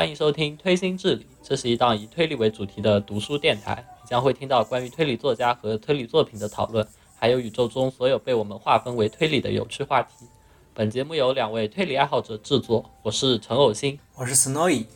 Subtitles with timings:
[0.00, 3.84] 欢迎收听《推心置理》，这是一档以推理为主题的读书电台。
[4.02, 6.88] 你将会听到关于推理作家和推理作品的讨论，
[7.18, 10.24] 还有宇宙中所有被我们划分为推理的有趣话题。
[10.72, 14.86] 本节目由两位推理爱好者制作，我是陈偶星，我是 Snowy。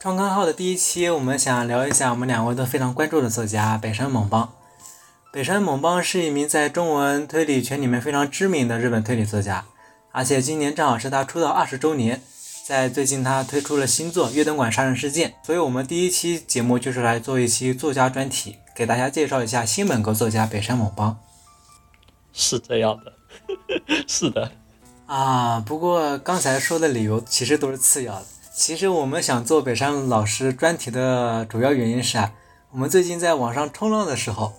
[0.00, 4.52] 创刊号的第一期，我们想聊一下我们两位都非常关注的作家北山猛邦。
[5.32, 9.64] 北山猛邦是一名在中文推理圈里面非常知名的日本推理作家，
[10.10, 12.20] 而且今年正好是他出道二十周年。
[12.66, 21.16] 在最近，他推出了新作《月灯馆杀人事件》，所以我们第一期节目就是来做一期作家专题，给大家介绍一下新本格作家北山某邦。
[22.34, 23.12] 是这样的，
[24.08, 24.50] 是的
[25.06, 25.60] 啊。
[25.64, 28.26] 不过刚才说的理由其实都是次要的。
[28.52, 32.32] 其实我们想做北山老师专题的主要原因是啊，
[32.72, 34.54] 我们最近在网上冲浪的时候，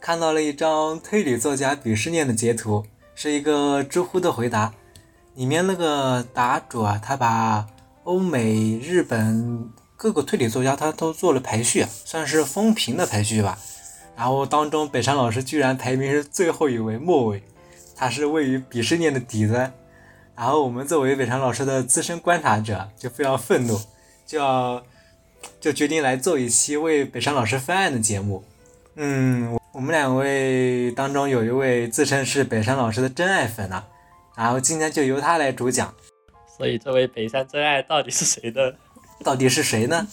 [0.00, 4.74] 看到了一张推理作家鄙视链的截图，是一个知乎的回答。
[5.34, 7.66] 里面那个答主啊，他把
[8.04, 13.58] 欧美、日本各个推理作家他都做了排序，算是风评的排序吧。
[14.14, 17.42] 然后当中北山老师居然排名是最后一位末尾，
[17.96, 19.72] 他是位于鄙视链的底端。
[20.36, 23.80] 然后我们作为北山老师的资深观察者就非常愤怒，
[24.26, 24.82] 就要
[25.60, 28.44] 就决定来做一期为北山老师翻案的节目。
[28.96, 33.86] 嗯，我们两位当中有一位自称是北山老师的真爱粉啊。
[34.34, 35.94] 然后今天就由他来主讲，
[36.56, 38.74] 所以这位北山真爱到底是谁的？
[39.22, 40.08] 到底是谁呢？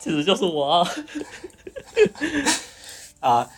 [0.00, 0.88] 其实就是我。
[3.20, 3.48] 啊，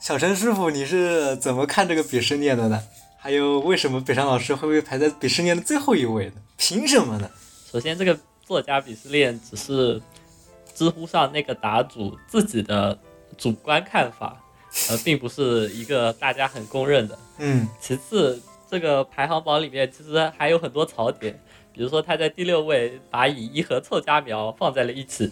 [0.00, 2.80] 小陈师傅，你是怎么看这个鄙视链的呢？
[3.18, 6.34] 还有为什么北山老师会被排在鄙视链的最后一位呢？
[6.56, 7.28] 凭什么呢？
[7.72, 10.00] 首先，这个作家鄙视链只是
[10.74, 12.96] 知乎上那个答主自己的
[13.36, 14.40] 主观看法，
[14.90, 17.18] 呃，并不是一个大家很公认的。
[17.38, 17.68] 嗯。
[17.80, 18.40] 其次。
[18.74, 21.32] 这个排行榜里面其实还有很多槽点，
[21.72, 25.30] 比如说他在第六位把乙一和凑佳苗放在了一起，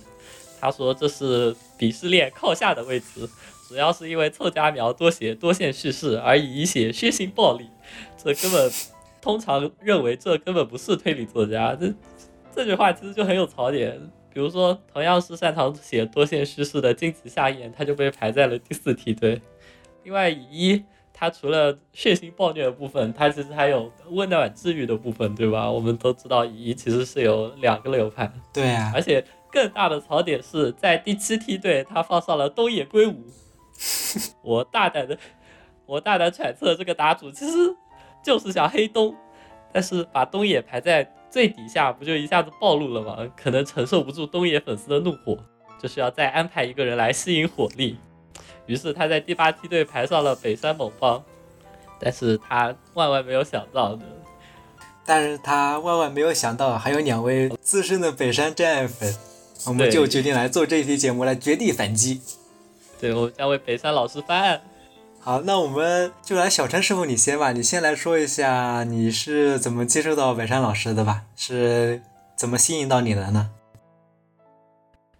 [0.60, 3.28] 他说这是鄙视链靠下的位置，
[3.68, 7.68] 主要是因为凑佳苗多写多线叙事，而乙一写血腥暴力，
[8.16, 8.70] 这根本
[9.20, 11.92] 通常认为这根本不是推理作家，这
[12.54, 14.00] 这句话其实就很有槽点。
[14.32, 19.42] 比如说同样是擅长写多线叙事的金崎夏彦，他就被排在了第四梯队，
[20.04, 20.84] 另外乙一。
[21.22, 25.70] 他除了血腥暴虐的部分，它其实还有温暖治愈的部分，对吧？
[25.70, 28.28] 我们都知道，乙其实是有两个流派。
[28.52, 28.90] 对啊。
[28.92, 33.24] 而且更大的槽点是在第七梯队，他放上了东野圭吾。
[34.42, 35.16] 我大胆的，
[35.86, 37.72] 我大胆揣测，这个答主其实
[38.20, 39.14] 就是想黑东，
[39.72, 43.16] 但是把东野排在最底下，不就一下子暴露了吗？
[43.36, 45.38] 可能承受不住东野粉丝的怒火，
[45.80, 47.96] 就是要再安排一个人来吸引火力。
[48.66, 51.22] 于是他在第八梯队排上了北山猛方，
[51.98, 54.02] 但是他万万没有想到的，
[55.04, 59.14] 但是他万万没有想到还有两位资深的北山真爱粉，
[59.66, 62.20] 我们就决定来做这一期节目来绝地反击。
[63.00, 64.60] 对，我将为北山老师翻案。
[65.18, 72.02] 好，那我们就来小陈师傅你先吧，你先来说一下你是怎么接触到北山老师的吧，是
[72.36, 73.50] 怎么吸引到你的呢？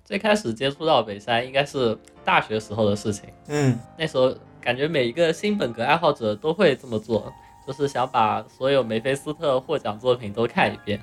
[0.05, 3.25] 最开始接触到北山应该是大学时候的事情。
[3.49, 7.33] 嗯，那时候感觉每一个新本格爱好者都会这么做，
[7.67, 11.01] 就是想把所有梅菲斯特获奖作品都看一遍。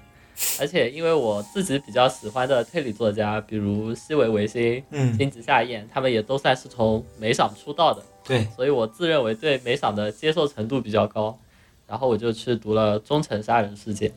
[0.60, 4.84] 而且因为我自己比较喜欢的推理作家，比如西尾维新、
[5.18, 8.02] 金子夏彦，他们也都算是从美赏出道的。
[8.24, 11.38] 对，所以我自认为对美赏的接受程度比较高，
[11.88, 14.10] 然后我就去读了《忠诚杀人事件》。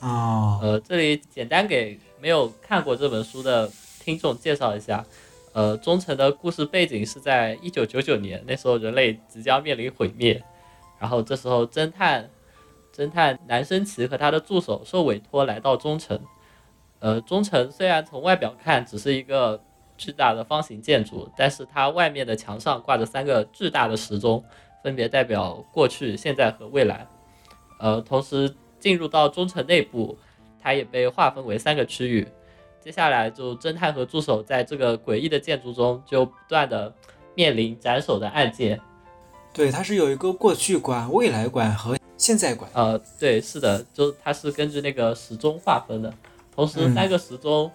[0.00, 3.70] 哦，呃，这里简单给没有看过这本书的。
[4.08, 5.04] 听众介绍一下，
[5.52, 10.42] 呃，忠诚的故事背景是在一九九九年，那时候人类即将面临毁灭，
[10.98, 12.30] 然后这时候侦探
[12.90, 16.18] 侦探南生奇和他的助手受委托来到忠诚，
[17.00, 19.62] 呃，忠诚虽然从外表看只是一个
[19.98, 24.42] 巨大的方形建筑，但是它外面的墙上挂着三个巨大的时钟，
[24.82, 27.06] 分别代表过去、现在和未来，
[27.78, 30.16] 呃，同时进入到忠诚内部，
[30.62, 32.26] 它也被划分为三个区域。
[32.80, 36.92] 接下来就侦探和助手在这个诡异的建筑中就不断的
[37.34, 38.80] 面临斩首的案件。
[39.52, 42.70] 对，它是有一个过去馆、未来馆和现在馆。
[42.72, 46.12] 呃，对，是的，就它是根据那个时钟划分的。
[46.54, 47.70] 同时，三个时钟，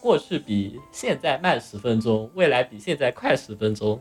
[0.00, 4.00] 过去比现在慢十分钟，未来比现在快十分钟。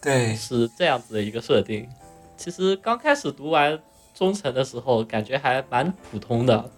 [0.00, 1.88] 对，是这样子的一个设定。
[2.36, 3.72] 其实刚开始读完
[4.14, 6.70] 《忠诚》的时候，感觉还蛮普通的，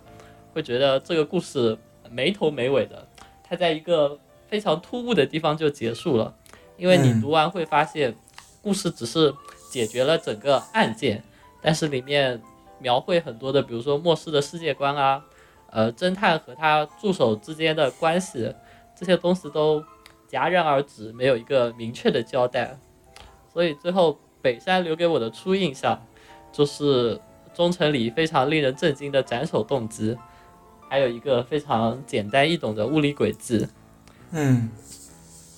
[0.52, 1.76] 会觉得这个故事。
[2.15, 3.07] 没头没尾的，
[3.43, 6.33] 它在一个非常突兀的地方就结束了，
[6.77, 8.15] 因为你读完会发现，
[8.63, 9.35] 故事只是
[9.69, 11.23] 解决了整个案件，
[11.61, 12.41] 但是里面
[12.79, 15.25] 描绘很多的，比如说末世的世界观啊，
[15.71, 18.55] 呃，侦探和他助手之间的关系，
[18.95, 19.83] 这些东西都
[20.31, 22.79] 戛然而止，没有一个明确的交代。
[23.53, 26.01] 所以最后北山留给我的初印象，
[26.53, 27.21] 就是
[27.53, 30.17] 忠诚里非常令人震惊的斩首动机，
[30.94, 33.67] 还有一个非常简单易懂的物理轨迹。
[34.31, 34.70] 嗯，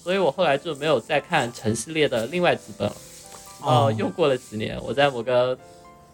[0.02, 2.96] 所以我后来就没有再看陈系列的另外几本了。
[3.60, 5.58] 哦又过了几年，我在某个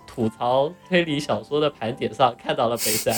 [0.09, 3.15] 吐槽推理小说的盘点上看到了北山，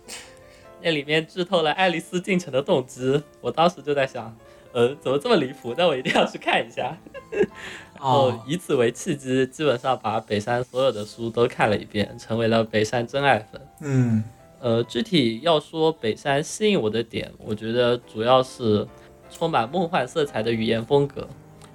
[0.80, 3.22] 那里面剧透了爱丽丝进城的动机。
[3.42, 4.34] 我当时就在想，
[4.72, 5.74] 呃，怎么这么离谱？
[5.76, 6.96] 那我一定要去看一下。
[7.30, 13.60] 然后哦，以此为契机，基本上把北山所有的书都看了一遍，成为了北山真爱粉。
[13.80, 14.24] 嗯
[14.60, 18.86] 呃，具体要说北山吸引我的点，我觉得主要是
[19.30, 21.28] 充满梦幻色彩的语言风格。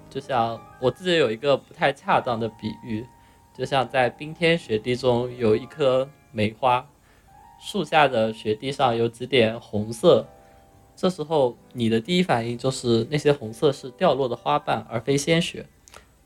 [0.10, 3.06] 就像我自己有一个不太恰当的比喻，
[3.58, 6.86] 就像在冰天雪地中有一棵梅花，
[7.60, 10.28] 树下的雪地上有几点红色，
[10.96, 15.66] 这时候你的第一反应就是那些红色是掉落的花瓣，而非鲜血。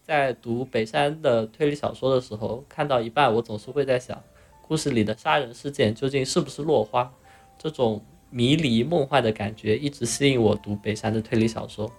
[0.01, 4.21] 在读北山的推理小说的时候，看到一半，我总是会在想。
[4.67, 7.09] 故事里的杀人事件究竟是不是落花？
[7.57, 11.91] 这种迷离梦幻的感觉一直吸引我读北山的推理小说。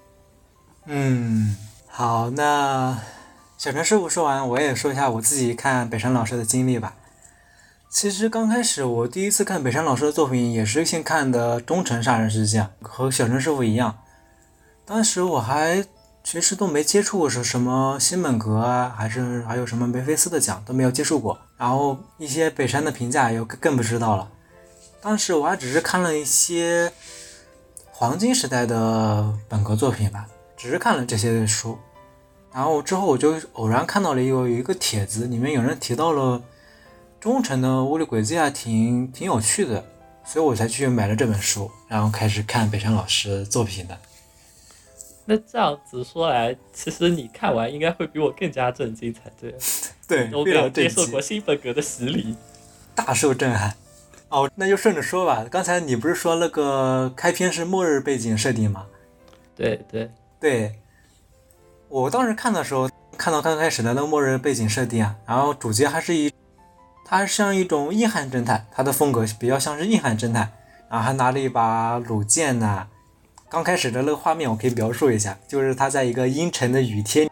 [0.84, 1.56] 嗯，
[1.86, 3.00] 好，那
[3.56, 6.94] 小陈师傅说完，我也说一下我自己看北山老师的经历吧。
[7.90, 13.98] 其实刚开始我第一次看北山老师的作品，也是先看的《忠诚杀人事件》，和小陈师傅一样，
[14.84, 15.84] 当时我还
[16.30, 24.30] 其实都没接触过是什么新本格啊，还是还有什么梅菲斯的奖都没有接触过，然后一些北山的评价又更不知道了。
[25.00, 26.92] 当时我还只是看了一些
[27.90, 31.78] 黄金时代的本格作品吧，只是看了这些书，
[32.52, 36.42] 然后之后我就偶然看到了有有一个帖子，里面有人提到了
[37.18, 39.82] 忠诚的物理轨迹啊，挺挺有趣的，
[40.26, 43.98] 所以我才去买了这本书，然后开始看北山老师作品的。
[45.30, 49.54] 那这样子说来，其实你看完应该会比我更加震惊才对，
[50.08, 52.34] 对，我没有接受过惊，新本格的洗礼。
[52.94, 53.74] 大受震撼。
[54.30, 55.44] 哦，那就顺着说吧。
[55.50, 58.86] 刚才你不是说那个开篇是末日背景设定吗？
[59.54, 60.10] 对对，
[60.40, 60.74] 对，
[61.90, 62.88] 我当时看的时候，
[63.18, 66.32] 看到刚开始的那个末日背景设定啊，然后主角还是一，
[67.04, 70.50] 他像一种硬汉侦探，他的风格比较像是硬汉侦探，
[70.88, 72.86] 然后还拿了一把弩箭呐、
[73.50, 77.30] 刚开始的那个画面我可以描述一下，就是他在一个阴沉的雨天，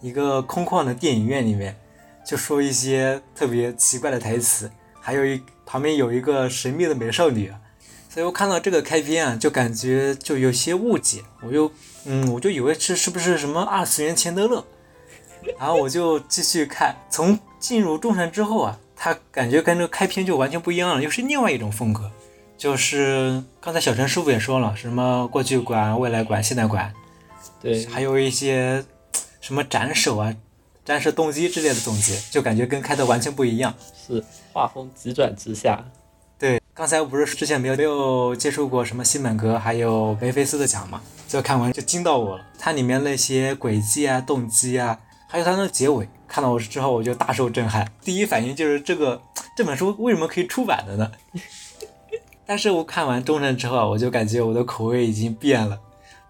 [0.00, 1.76] 一个空旷的电影院里面，
[2.24, 7.52] 就说一些特别奇怪的台词，还有一旁边有一个神秘的美少女，
[8.08, 11.72] 所以我看到这个开篇啊，就感觉就有些误解，我就
[12.04, 14.64] 嗯，我就以为是是不是什么二次元钱德勒，
[15.58, 22.08] 然后我就继续看，从进入忠诚之后啊，他感觉跟这个开篇就完全不一样了，又是另外一种风格，
[22.62, 26.94] 就是刚才小陈师傅也说了，什么过去馆、未来馆、现代馆，
[27.60, 28.84] 对，还有一些
[29.40, 30.32] 什么斩首啊、
[30.84, 33.74] 斩首动机之类的东西，就感觉跟开头完全不一样。
[34.06, 35.84] 是画风急转直下。
[36.38, 42.44] 对，刚才我不是之前没有没有接触过什么西本格，还有梅菲斯的奖嘛，就看完就惊到我了。
[42.60, 44.96] 它里面那些轨迹啊、动机啊，
[45.26, 47.90] 还有它的结尾，看到我之后我就大受震撼。
[48.02, 49.20] 第一反应就是这个
[49.56, 51.10] 这本书为什么可以出版的呢？
[52.52, 55.80] 但是我看完《忠诚》之后啊，我就感觉我的口味已经变了，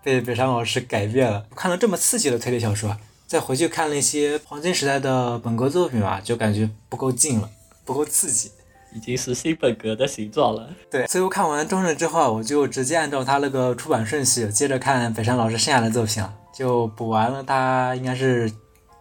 [0.05, 1.45] 被北山老师改变了。
[1.57, 7.51] 看了这么刺激的推理小说，再回去看了一些黄金时代的本格作品吧，就感觉不够劲了，
[7.85, 8.53] 不够刺激。
[8.95, 10.71] 已经是新本格的形状了。
[10.89, 18.49] 对，所以我看完《忠诚》之后啊，我就直接按照他那个出版顺序，接着看北山老师剩下的作品了，就补完了他应该是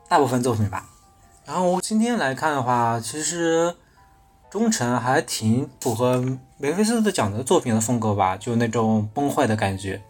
[0.10, 0.90] 大部分作品吧。
[1.46, 3.70] 然后我今天来看的话，其实
[4.52, 6.22] 《忠诚》还挺符合
[6.58, 10.02] 梅菲斯特奖的作品的风格吧，就那种崩坏的感觉，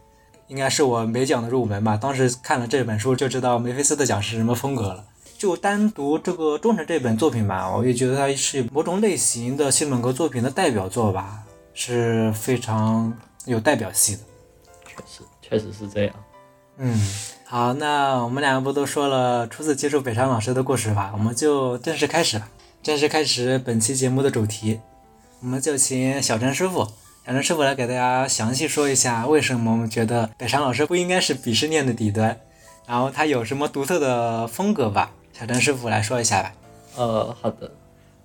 [0.47, 1.95] 应该是我美奖的入门吧。
[1.95, 5.05] 当时看了这本书就知道梅菲斯特奖是什么风格了。
[5.37, 11.43] 就单独这个《忠诚》这本作品吧，我也觉得它是某种类型的新本格作品的代表作吧，
[11.75, 13.13] 是非常
[13.45, 14.23] 有代表性的。
[14.87, 16.15] 确实，确实是这样。
[16.77, 16.99] 嗯，
[17.45, 22.47] 好，那我们两个不都说了初次接触北山老师的故事吧，我们就正式开始吧。
[22.83, 24.79] 正式开始本期节目的主题，
[25.39, 26.79] 我们就请小陈师傅，
[27.23, 32.35] 小陈师傅来给大家详细说一下，为什么我们觉得北山老师不应该是鄙视链的底端，
[32.87, 35.13] 然后他有什么独特的风格吧。
[35.31, 36.53] 小陈师傅来说一下吧。
[36.95, 37.71] 呃，好的。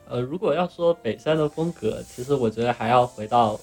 [0.08, 3.60] 呃，如果要说北山的风格，其实我觉得还要回到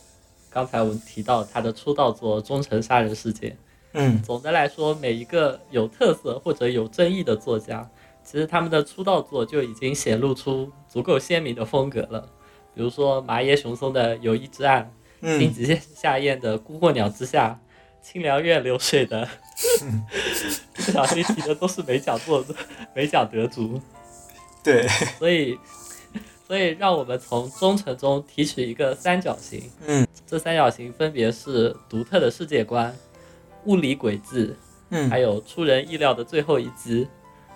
[0.51, 3.49] 刚才我们提到他的出道作《忠诚杀人事件》。
[3.95, 7.87] 嗯总的来说，每一个有特色或者有争议的作家，
[8.23, 12.21] 其实他们的出道作就已经显露出足够鲜明的风格了。
[12.73, 14.91] 比如说麻耶雄松的《友谊之岸》，
[15.39, 17.59] 金嗯，吉夏彦的《孤鹤鸟之下》，
[18.03, 19.27] 清凉院流水的，
[20.73, 22.43] 不小心提的都是美奖作
[22.95, 23.79] 美奖得主，
[24.63, 24.87] 对，
[25.19, 25.57] 所以
[26.47, 32.95] 所以让我们从忠诚中提取一个三角形，嗯这三角形分别是独特的世界观、
[33.65, 34.55] 物理轨迹，
[34.89, 37.07] 嗯还有出人意料的最后一击。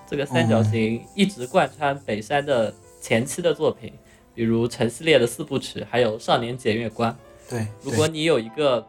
[0.09, 3.93] 这个三角形一直贯穿北山的前期的作品，
[4.33, 7.15] 比如陈系列的四部曲，还有少年检阅官。
[7.49, 8.85] 对，如果你有一个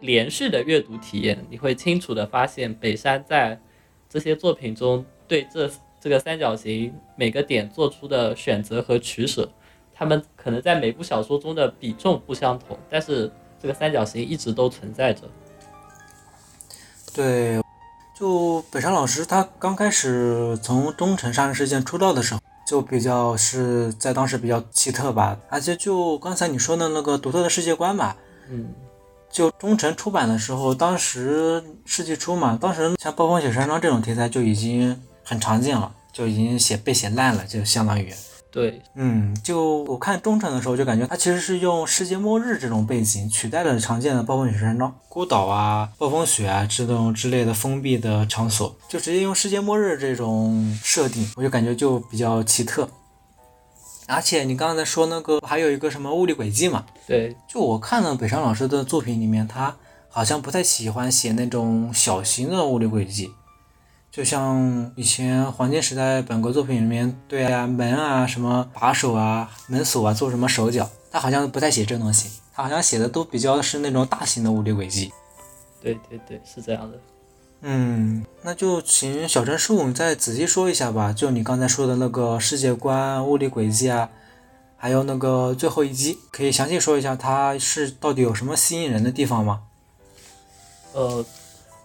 [0.00, 3.60] 连续的阅读体验，你会清楚的发现北山在
[4.08, 9.48] 这些作品中对这这个三角形每个点做出的选择和取舍，
[9.92, 15.22] 他们可能在每部小说中的比重不相同，但是这个三角形一直都存在着。
[17.14, 17.60] 对，
[18.20, 28.14] 就北山老师他刚开始从东城杀人事件出道的时候，就比较是在当时比较奇特吧，而且就刚才你说的那个独特的世界观吧，
[28.50, 28.74] 嗯，
[29.30, 38.12] 就中城出版的时候，当时世纪初嘛，当时像暴风雪山庄这种题材就已经很常见了，就已经写被写烂了，就相当于。
[38.50, 52.88] 对，嗯，就我看忠诚的时候，就感觉它其实是用世界末日这种背景取代了常见的暴风雪山庄、孤岛啊、暴风雪啊这种之类的封闭的场所，就直接用世界末日这种设定，我就感觉就比较奇特。
[54.08, 59.76] 而且你刚才说那个还有一个什么物理轨迹嘛，对，就我看了北山老师的作品里面，他
[60.08, 63.30] 好像不太喜欢写那种小型的物理轨迹，
[64.10, 75.12] 就像以前黄金时代本格作品里面，对啊门啊什么把手啊门锁啊做什么手脚，他好像不太写这东西，他好像写的都比较是那种大型的物理轨迹。
[75.80, 76.98] 对对对，是这样的。
[77.62, 84.10] 嗯，那就请小陈师傅你再仔细说一下吧，就你刚才说的那个世界观、物理轨迹啊，
[84.76, 89.62] 还有那个最后一击，可以详细说一下它是到底有什么吸引人的地方吗？
[90.94, 91.24] 呃，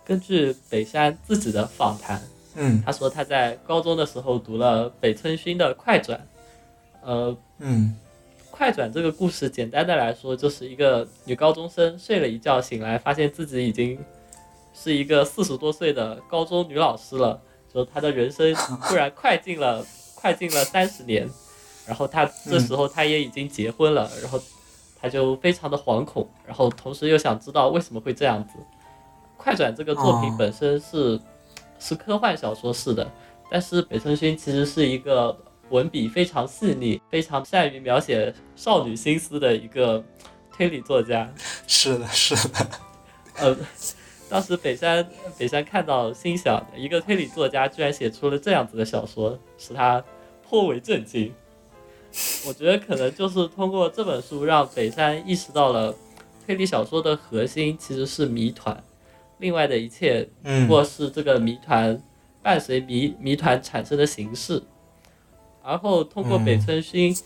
[0.05, 2.21] 根据北山自己的访谈，
[2.55, 2.81] 嗯。
[2.85, 6.19] 他说他在高中的时候读了北村薰的《快转》，
[7.01, 7.95] 呃，嗯
[8.51, 13.99] 快转这个故事，简单的来说，就是一个女高中生睡了一觉，醒来发现自己已经
[14.73, 17.41] 是一个四十多岁的高中女老师了，
[17.73, 19.85] 就她的人生突然快进了
[20.15, 21.29] 快进了三十年，
[21.85, 24.39] 然后她这时候她也已经结婚了，然后
[25.01, 28.53] 她就非常的惶恐，然后同时又想知道为什么会这样子。
[29.37, 31.19] 快转这个作品哦本身是、
[31.79, 33.09] 是科幻小说式的，
[33.49, 35.37] 但是北村薰其实是一个
[35.69, 40.03] 文笔非常细腻、非常善于描写少女心思的一个
[40.51, 41.31] 推理作家。
[41.67, 42.67] 是的，是的，
[43.37, 43.57] 呃，
[44.29, 50.03] 当时北山北山看到，心想一个推理作家居然写出了这样子的小说，使他
[50.47, 51.33] 颇为震惊。
[52.47, 55.93] 我觉得可能就是通过这本书，让北山意识到了
[56.45, 58.81] 推理小说的核心其实是谜团，
[59.39, 62.01] 另外的一切不嗯过是这个谜团
[62.41, 64.61] 伴随谜谜团产生的形式。
[65.61, 67.19] 而后通过北村薰，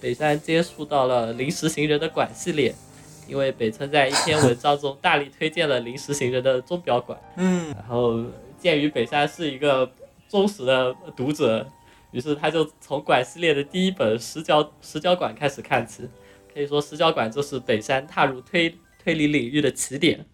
[0.00, 2.74] 北山接触到了临时行人的馆系列，
[3.28, 7.18] 因为北村在一篇文章中大力推荐了临时行人的钟表馆。
[7.36, 8.24] 嗯然后
[8.58, 9.90] 鉴于北山是一个
[10.28, 11.66] 忠实的读者，
[12.10, 16.08] 于是他就从馆系列的第一本《石角石角馆》开始看起。
[16.52, 20.24] 可以说，《石角馆》就是北山踏入推推理领域的起点。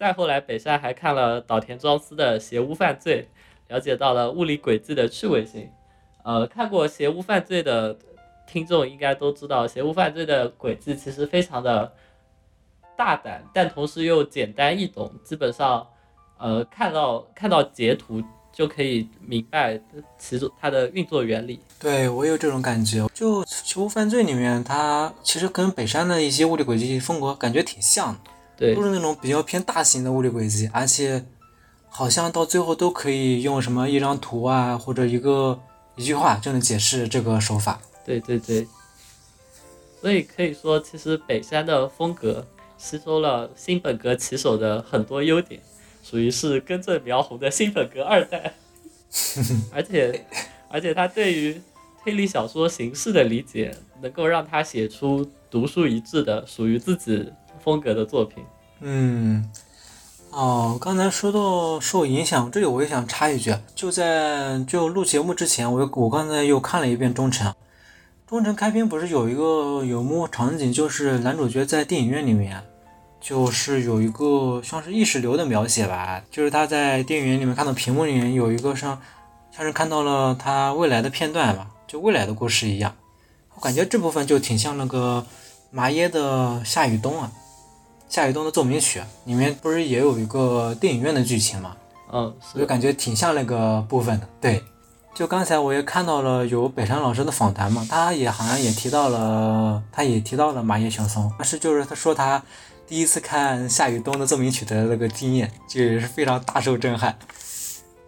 [0.00, 3.28] 再后来，北山还看了岛田庄司的《邪屋犯罪》，
[3.70, 5.68] 了解到了物理轨迹的趣味性。
[6.22, 7.94] 呃，看过《邪屋犯罪》的
[8.48, 11.92] 听众应该都知道，《邪屋犯罪》的轨迹其实非常的
[12.96, 15.86] 大胆，但同时又简单易懂，基本上，
[16.38, 19.78] 呃，看到看到截图就可以明白
[20.16, 21.60] 其中它的运作原理。
[21.78, 23.06] 对我有这种感觉。
[23.12, 28.30] 就《囚屋犯罪》里面，它其实跟北山的一些物理轨迹风格感觉挺像的，
[28.60, 31.24] 对都是那种比较偏大型的物理轨迹，而且
[31.88, 35.58] 好像到最后都可以用什么一张图啊，或者一个
[35.96, 37.80] 一句话就能解释这个手法。
[38.04, 38.68] 对对对，
[40.00, 45.60] 所以可以说，其实北山的风格吸收了新本格棋手的很多优点，
[46.02, 48.52] 属于是根正苗红的新本格二代。
[49.72, 50.24] 而且，
[50.68, 51.60] 而且他对于
[52.02, 57.28] 推理小说形式的理解，能够让他写出独树一帜的属于自己
[57.62, 58.44] 风格的作品。
[58.80, 59.50] 嗯，
[60.30, 67.46] 哦，刚才说到受影响，这里我也想插一句，就在就录节目之前，我我刚才又看了一遍《忠诚》。
[68.26, 72.62] 《忠诚》开篇不是有一个有幕场景，就是男主角在电影院里面，
[73.20, 78.98] 就是有一个像是意识流的描写吧，就是他在电影院里面看到屏幕里面有一个像
[79.50, 82.94] 像是看到了他未来的片段吧，就未来的故事一样。
[83.56, 85.26] 我感觉这部分就挺像那个
[85.72, 87.32] 麻耶的夏雨冬啊，
[88.10, 91.76] 夏雨冬的奏鸣曲里面不是也有一个电影院的剧情吗？
[92.12, 94.28] 嗯，我就感觉挺像那个部分的。
[94.40, 94.60] 对，
[95.14, 102.42] 就刚才我也看到了有北山老师的访谈嘛，他也好像也提到了，他也提到了麻叶雄松，但是就是他说他
[102.84, 107.16] 第一次看夏雨冬的奏鸣曲的那个经验，就也是非常大受震撼。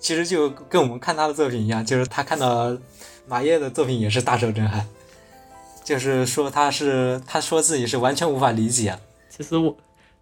[0.01, 2.77] 其实就跟我们看他的作品一样，就是他看到
[3.29, 4.85] 马叶的作品也是大受震撼，
[5.85, 8.99] 就是说他是他说自己是完全无法理解。
[9.31, 9.75] 其实我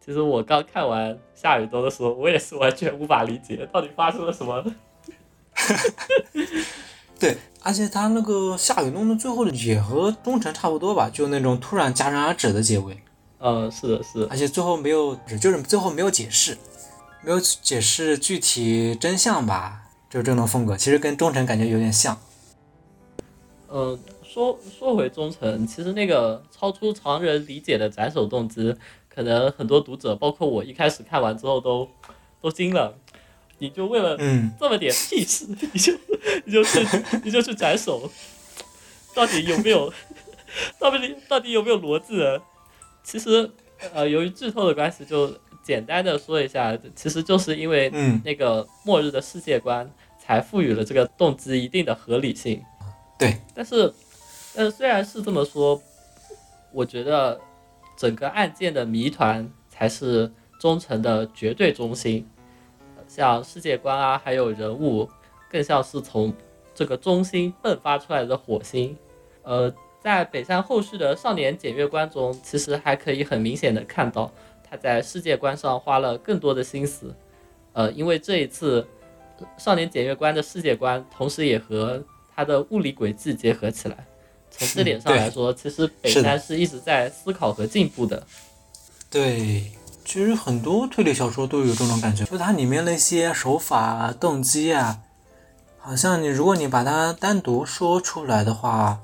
[0.04, 4.64] 其实我刚看完夏雨冬的时候，我也是完全无法理解到底发生了什么。
[7.18, 12.98] 对，而且他那个夏雨冬的最后也和忠诚差不多吧，就那种突然戛然而止的结尾。
[13.38, 14.28] 嗯，是的，是的。
[14.30, 16.56] 而且最后没有，就是最后没有解释。
[17.22, 22.18] 没有解释具体真相吧，就这种风格，其实跟忠诚感觉有点像。
[23.68, 28.74] 嗯，说说回忠诚，其实那个超出常人理解的斩首动机，
[29.20, 31.86] 可能很多读者，包括我，一开始看完之后都
[32.40, 32.96] 都惊了。
[33.58, 34.16] 你就为了
[34.58, 35.92] 这么点屁事，你就
[36.46, 36.78] 你就去
[37.22, 38.10] 你就去斩首，
[39.14, 39.92] 到底有没有？
[40.78, 42.16] 到底到底有没有逻辑？
[43.02, 43.50] 其实，
[43.92, 45.30] 呃，由于剧透的关系，就。
[45.62, 47.90] 简单的说一下，其实就是因为
[48.24, 52.60] 那个末日的世界观，才赋予了这个动机一定的合理性。
[53.18, 53.92] 对，但是，
[54.54, 55.80] 但是虽然是这么说，
[56.72, 57.38] 我觉得
[58.00, 62.26] 整个案件的谜团才是忠诚的绝对中心。
[63.06, 65.06] 像世界观啊，还有人物，
[65.50, 66.32] 更像是从
[66.74, 68.96] 这个中心迸发出来的火星。
[69.42, 74.32] 呃，在北山后续的少年检阅官中，其实还可以很明显的看到。
[74.64, 77.14] 他在世界观上花了更多的心思，
[77.74, 78.88] 呃，因为这一次
[79.58, 82.02] 少年检阅官的世界观，同时也和
[82.34, 84.06] 他的物理轨迹结合起来。
[84.50, 88.26] 从这点上来说，其实北山是一直在思考和进步的。
[89.10, 89.72] 对，
[90.04, 95.00] 其实很多推理小说都有这种感觉，就它里面那些手法、动机啊，
[95.78, 99.00] 好像你如果你把它单独说出来的话，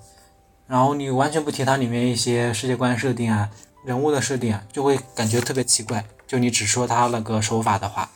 [0.67, 3.51] 然后你完全不提它里面一些世界观设定啊。
[3.85, 6.05] 人物的设定啊，就会感觉特别奇怪。
[6.27, 8.11] 就你只说它那个手法的话，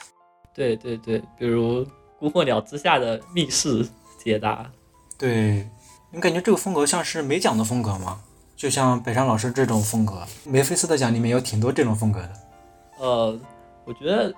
[0.52, 1.84] 对对对，比如
[2.18, 3.88] 《孤火鸟之下的密室
[4.18, 4.64] 解答》，
[5.16, 5.64] 对
[6.12, 8.20] 你感觉这个风格像是美奖的风格吗？
[8.56, 12.30] 就像北山老师这种风格，梅菲斯特奖里面有挺多这种风格的。
[12.98, 13.38] 呃，
[13.84, 14.34] 我觉得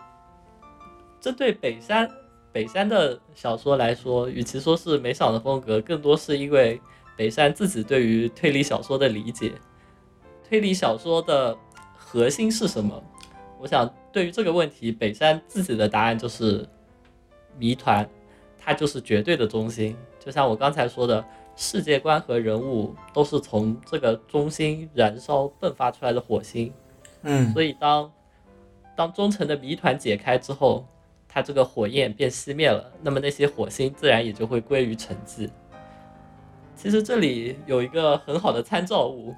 [1.19, 2.09] 针对北山
[2.53, 6.79] 北山的小说来说，与其说是美赏的风格，更多是因为
[7.17, 9.53] 北山自己对于推理小说的理解。
[10.47, 11.57] 推理小说的
[11.97, 13.03] 核心是什么？
[13.59, 16.69] 我想对于这个问题，北山自己的答案就是
[17.59, 18.07] 谜团，
[18.59, 19.97] 它就是绝对的中心。
[20.21, 21.25] 就像我刚才说的，
[21.57, 26.73] 世界观和人物都是从这个中心燃烧迸发出来的火星。
[27.23, 28.13] 嗯，所以当
[28.97, 30.87] 当忠诚的谜团解开之后，
[31.29, 35.49] 它这个火焰便熄灭了，那么那些火星自然也就会归于沉寂。
[36.77, 39.35] 其实这里有一个很好的参照物。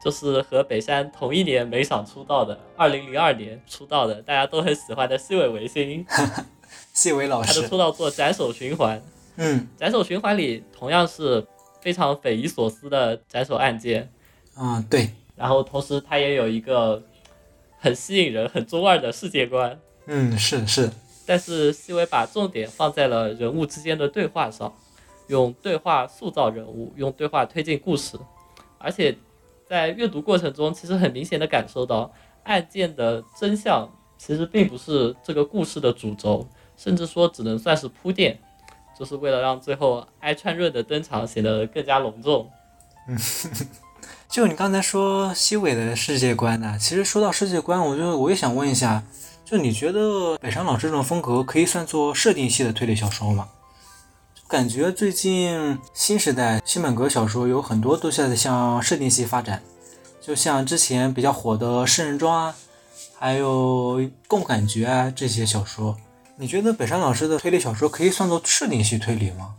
[0.00, 6.06] 就是和北山同一年美赏出道的，二零零二年出道的，大家都很喜欢的西尾维新，
[6.92, 8.96] 西尾老师，他的出道作《斩首循环》，
[9.38, 11.44] 嗯，《斩首循环》里同样是
[11.88, 14.12] 非常匪夷所思的斩首案件，
[14.54, 17.02] 啊，对，然后同时它也有一个
[17.78, 20.90] 很吸引人、很中二的世界观，嗯，是是，
[21.24, 24.70] 但是西尾把重点放在了人物之间的对话上，
[25.28, 28.18] 用对话塑造人物，用对话推进故事，
[28.76, 29.16] 而且。
[29.66, 32.10] 在阅读过程中，其实很明显的感受到，
[32.44, 38.40] 案件的真相其实并不是这个故事的主轴，甚至说只能算是铺垫，
[38.98, 42.50] 就是为了让最后哀川润的登场显得更加隆重。
[43.06, 43.16] 嗯，
[44.28, 49.02] 就你刚才说西尾的世界观呢，其实说到世界观，我就我也想问一下，
[49.44, 53.48] 就你觉得北上老师这种风格可以算作设定系的推理小说吗？
[54.48, 59.62] 感觉最近新时代新本格小说有很多都在向设定系发展，
[60.22, 62.54] 就像之前比较火的《诗人庄》啊，
[63.18, 65.96] 还有《共感觉》啊这些小说。
[66.40, 69.56] 你觉得北山老师的推理小说可以算作设定系推理吗？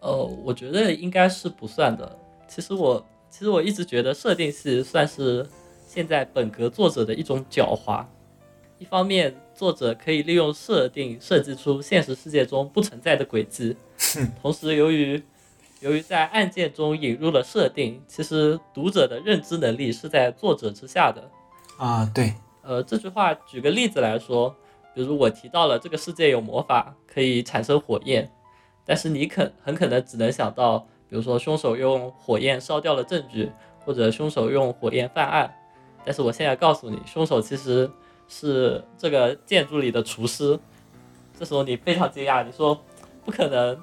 [0.00, 2.18] 呃，我觉得应该是不算的。
[2.46, 5.44] 其实我其实我一直觉得设定系算是
[5.86, 8.04] 现在本格作者的一种狡猾，
[8.78, 9.34] 一方面。
[9.54, 13.76] 作者可以利用设定设计出现实世界中不存在的轨迹，
[14.42, 15.22] 同时由于
[15.78, 21.30] 由于在案件中引入了设定，其实读者的认知能力是在作者之下的。
[21.78, 24.52] 啊，对，呃，这句话举个例子来说，
[24.94, 28.30] 比如我提到了这个世界有魔法可以产生火焰，
[28.84, 30.78] 但是你可很可能只能想到
[31.08, 33.50] 比如说凶手用火焰烧掉了证据，
[33.84, 35.52] 或者凶手用火焰犯案。
[36.04, 37.90] 但是我现在告诉你，凶手其实
[38.28, 40.58] 是这个建筑里的厨师。
[41.38, 42.78] 这时候你非常惊讶，你说
[43.24, 43.76] 不可能，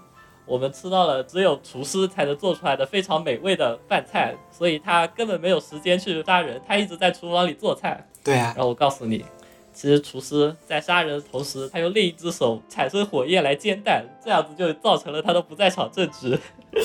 [0.45, 8.07] 我们吃到了只有厨师才能做出来的非常美味的饭菜，所以他根本没有时间去杀人，他一直在厨房里做菜。
[8.23, 9.25] 对啊然，后我告诉你，
[9.73, 16.37] 其实厨师在杀人的同时，他用另一只手产生火焰来煎蛋，这样子就造成了他的不在场证据。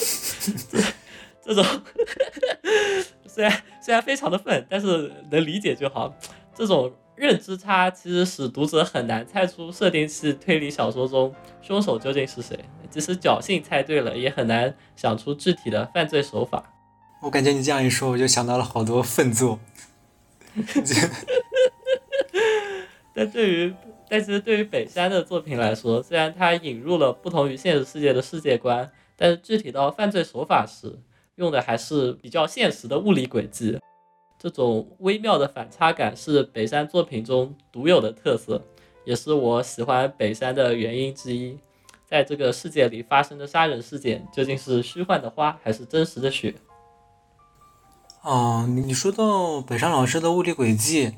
[1.45, 1.65] 这种
[3.27, 6.13] 虽然虽然非常的愤，但是能理解就好。
[6.55, 12.59] 这种认知差其实使读者很难猜出设定系推理小说中凶手究竟是谁，
[12.91, 16.73] 即使侥幸猜对了，也很难想出具体的犯罪手法。
[17.23, 19.59] 我感觉你这样一说，我就想到了好多 粪作。
[23.17, 23.75] 但对于
[24.09, 31.01] 但是对于北山的作品来说，虽然他引入了不同于现实世界的世界观，但是具体到犯罪手法时，
[31.37, 33.81] 用的还是比较现实的物理轨迹。
[34.39, 38.63] 这种微妙的反差感是北山作品中独有的特色，
[39.07, 41.59] 也是我喜欢北山的原因之一。
[42.05, 46.55] 在这个世界里发生的杀人事件，究竟是虚幻的花还是真实的雪？
[48.23, 51.13] 哦，你说到北山老师的物理轨迹，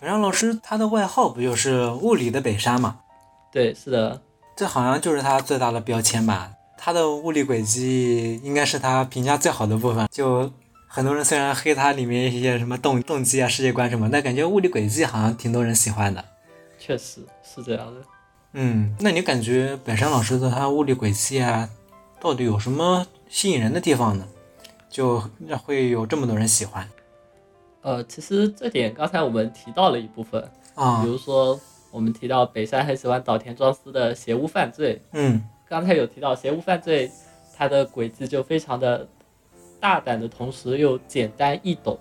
[0.00, 3.00] 北山老师他的外号不就是物理的北山嘛？
[3.50, 4.22] 对，是的，
[4.54, 6.52] 这好像就是他最大的标签吧。
[6.76, 10.06] 他的物理轨迹应该是他评价最好的部分。
[10.12, 10.52] 就
[10.86, 16.24] 很多人虽然黑他里面一些什么动动机啊、世界观什么，但感觉物理轨迹好像挺多人喜欢的。
[16.78, 18.00] 确实是这样的。
[18.52, 21.68] 嗯，那你感觉北山老师的他物理轨迹啊，
[22.20, 24.24] 到底有什么吸引人的地方呢？
[24.88, 26.88] 就让会有这么多人喜欢
[27.88, 30.42] 呃，其实这点刚才我们提到了一部分，
[30.74, 31.08] 啊比？
[31.08, 31.58] 如说
[31.90, 37.10] 我们提到北山很喜欢岛田庄司的邪物犯罪，嗯刚才有提到邪物犯罪，
[37.56, 39.08] 它的轨迹就非常的
[39.80, 41.98] 大胆的同时又简单易懂。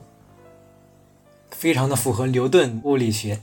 [1.52, 3.40] 非常的符合牛顿物理学。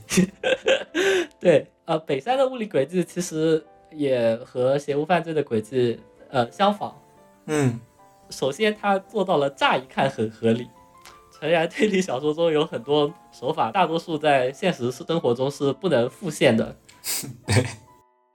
[1.41, 6.95] 对，呃，北山的物理轨迹其实也和邪物犯罪的轨迹呃相仿。
[7.47, 7.79] 嗯
[8.29, 10.67] 首先，他做到了乍一看很合理。
[11.39, 16.75] 诚然，推理小说中有很多手法，大多数在现实生活中是不能复现的。
[17.45, 17.65] 对，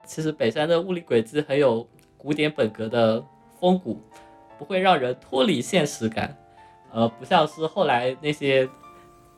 [0.05, 3.23] 其实北山的物理轨迹很有古典本格的
[3.59, 3.99] 风骨，
[4.59, 6.37] 不会让人脱离现实感。
[6.91, 8.69] 呃，不像是后来那些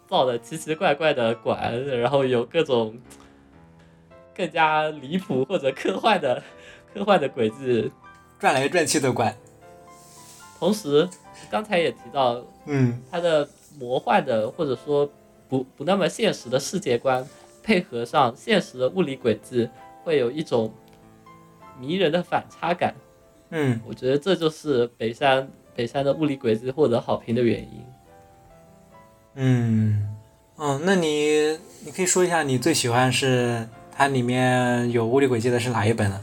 [0.07, 2.99] 造的奇奇怪怪的馆，然后有各种
[4.35, 6.43] 更加离谱或者科幻的
[6.93, 7.89] 科幻的轨迹。
[8.39, 9.33] 转来转去的管。
[10.63, 11.09] 同时，
[11.51, 13.45] 刚才也提到，嗯它的
[13.77, 15.09] 魔幻的或者说
[15.49, 17.27] 不不那么现实的世界观，
[17.61, 19.67] 配合上现实的物理轨迹，
[20.05, 20.71] 会有一种
[21.77, 22.95] 迷人的反差感。
[23.49, 27.85] 嗯，我觉得这就是北山北山的物理轨迹获得好评的原因。
[29.35, 30.15] 嗯，
[30.55, 36.21] 哦，那你你可以说一下你最喜欢是它里面有物理轨迹的是哪一本呢？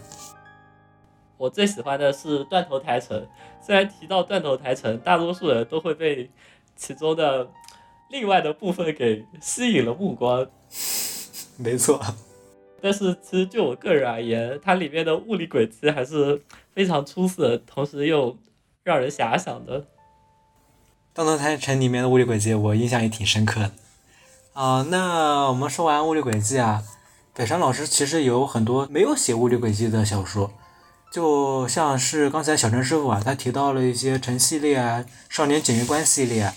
[1.40, 3.26] 我最喜欢的是断头台城，
[3.62, 6.30] 虽然提到断头台城，大多数人都会被
[6.76, 7.48] 其中的
[8.10, 10.46] 另外的部分给吸引了目光，
[11.56, 11.98] 没错，
[12.82, 16.42] 但是其实就我个人而言，它里面的物理轨迹还是
[16.74, 18.36] 非常出色，同时又
[18.82, 19.80] 让人遐想的。
[21.14, 23.70] 《断头台城》里面的物理轨迹我印象也挺深刻的。
[24.52, 26.82] 啊、那我们说完物理轨迹啊，
[27.32, 30.52] 北山老师其实有很多没有写物理轨迹的小说，
[31.10, 36.54] 就像是刚才小陈师傅啊，他提到了一些陈系列啊、少年检阅官系列啊，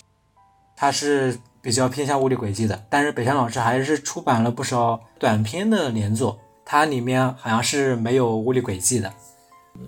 [0.76, 2.86] 他是比较偏向物理轨迹的。
[2.90, 9.12] 但是北山老师还是出版了不少短篇的连作，它里面好像是没有物理轨迹的。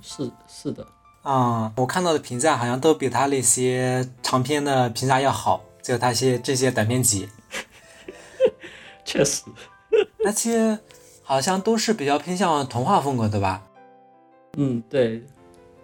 [0.01, 0.88] 是是的，
[1.21, 7.30] 啊、我看到的评价好像都比他那些长篇的评价要好，就他些这些短篇集，
[9.06, 9.43] 确实，
[10.25, 10.80] 而且
[11.21, 13.64] 好像都是比较偏向童话风格的吧？
[14.56, 15.22] 嗯，对，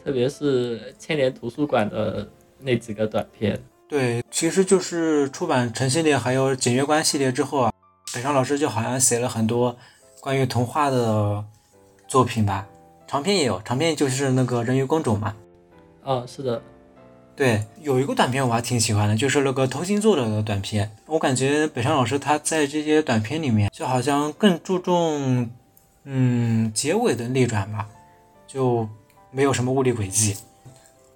[0.04, 2.28] 特别是千年图书馆的
[2.60, 7.74] 那几个短片，对，其实就是出版陈系列还有检阅官系列之后啊，
[8.14, 9.76] 北上老师就好像写了很多
[10.20, 11.44] 关于童话的
[12.08, 12.68] 作品吧，
[13.08, 15.36] 长篇也有，长篇就是那个人鱼公主嘛。
[16.04, 16.62] 啊，是的，
[17.36, 20.92] 对，有一个短片我还挺喜欢的，就是那个偷星座的短片。
[21.06, 25.50] 我感觉北上老师他在这些短片里面，就好像更注重，
[26.06, 27.88] 嗯，结尾的逆转吧，
[28.52, 28.90] 就
[29.32, 30.36] 没有什么物理轨迹。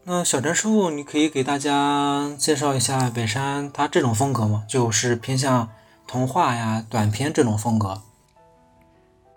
[0.06, 4.64] 那小陈师傅，你可以给大家介绍一下北山他这种风格吗？
[4.70, 5.68] 就是偏向
[6.08, 8.02] 童话呀、短篇这种风格。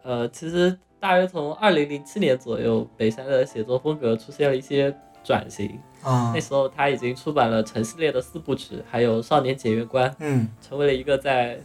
[0.05, 5.81] 呃，其实大约从二零零七年左右，北山的写作风格出现了一些转型。
[6.03, 11.59] 啊那，时候他已经出版了成系列的四部曲，还有《少年检阅官》，嗯成为了一个在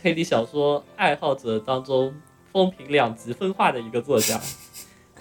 [0.00, 2.14] 推理小说爱好者当中
[2.52, 4.40] 风评两极分化的一个作家。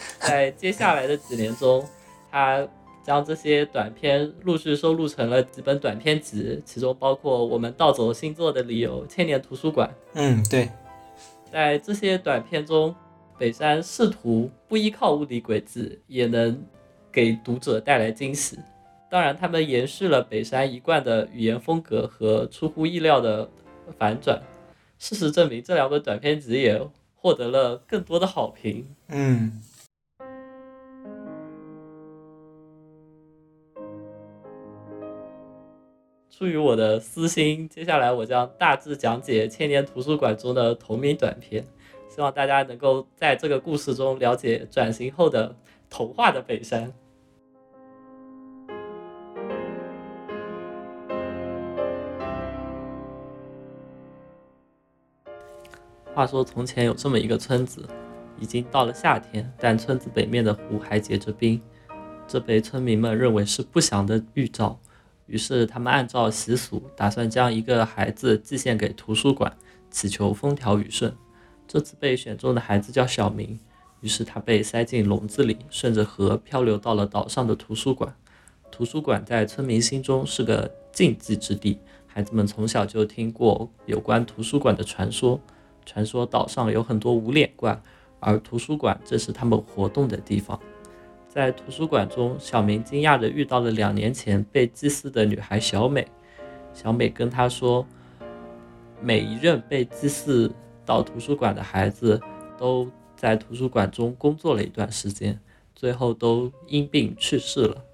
[0.19, 1.85] 在接下来的几年中，
[2.31, 2.67] 他
[3.03, 9.89] 将这些短片陆续收录成了几本短篇集，其中包括我们盗走星座的理由、千年图书馆。
[10.13, 10.69] 嗯，对，
[11.51, 12.93] 在这些短片中，
[13.37, 16.61] 北山试图不依靠物理轨迹，也能
[17.11, 18.59] 给读者带来惊喜。
[19.09, 23.49] 当然，他们延续了北山一贯的语言风格和出乎意料的
[23.97, 24.39] 反转。
[24.99, 26.79] 事实证明，这两本短篇集也
[27.15, 28.85] 获得了更多的好评。
[29.07, 29.59] 嗯
[36.39, 41.61] 出于我的私心，接下来我将大致讲解《千年图书馆》中的同名短片，
[42.07, 45.53] 希望大家能够在这个故事中了解转型后的
[45.89, 46.93] 童话的北山。
[56.13, 57.85] 话说从前有这么一个村子，
[58.39, 61.61] 已经到了夏天，但村子北面的湖还结着冰，
[62.25, 64.79] 这被村民们认为是不祥的预兆。
[65.29, 69.55] 于是他们按照习俗，打算将一个孩子寄献给图书馆，
[69.91, 71.15] 祈求风调雨顺。
[71.67, 73.59] 这次被选中的孩子叫小明，
[74.01, 78.11] 于是他被塞进笼子里，顺着河漂流到了岛上的图书馆。
[78.71, 85.39] 图书馆在村民心中是个禁忌之地，孩子们从小就听过有关图书馆的传说，
[85.85, 87.79] 传说岛上有很多无脸怪，
[88.19, 90.59] 而图书馆正是他们活动的地方。
[91.29, 96.07] 在图书馆中，小明惊讶地遇到了两年前被祭祀的女孩小美。
[96.73, 97.85] 小美跟他说，
[98.99, 100.51] 每一任被祭祀
[100.83, 102.19] 到图书馆的孩子
[102.57, 105.39] 都在图书馆中工作了一段时间，
[105.75, 107.85] 最后都因病去世了。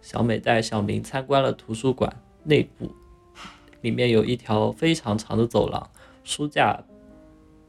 [0.00, 2.10] 小美带小明参观了图书馆
[2.44, 2.90] 内部，
[3.82, 5.90] 里面有一条非常长的走廊，
[6.24, 6.82] 书架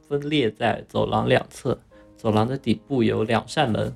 [0.07, 1.77] 分列在走廊两侧，
[2.15, 3.93] 走廊的底部有两扇门。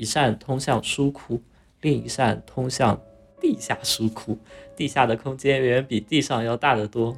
[0.00, 1.42] 一扇通向书库，
[1.82, 2.98] 另一扇通向
[3.38, 4.38] 地下书库。
[4.74, 7.14] 地下的空间远远比地上要大得多。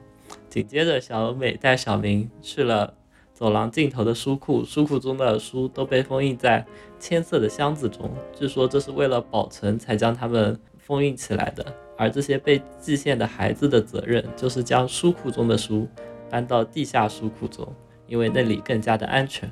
[0.49, 2.92] 紧接着，小美带小明去了
[3.33, 6.66] 走廊尽头的书库，书库中的书都被封印在
[6.99, 11.64] 铅色的箱子中，据说这是为了保存才将它们封印起来的。
[11.97, 15.87] 而这些被寄献的孩子的责任就是将书库中的书
[16.29, 17.73] 搬到地下书库中，
[18.09, 19.49] 因为那里更加的安全。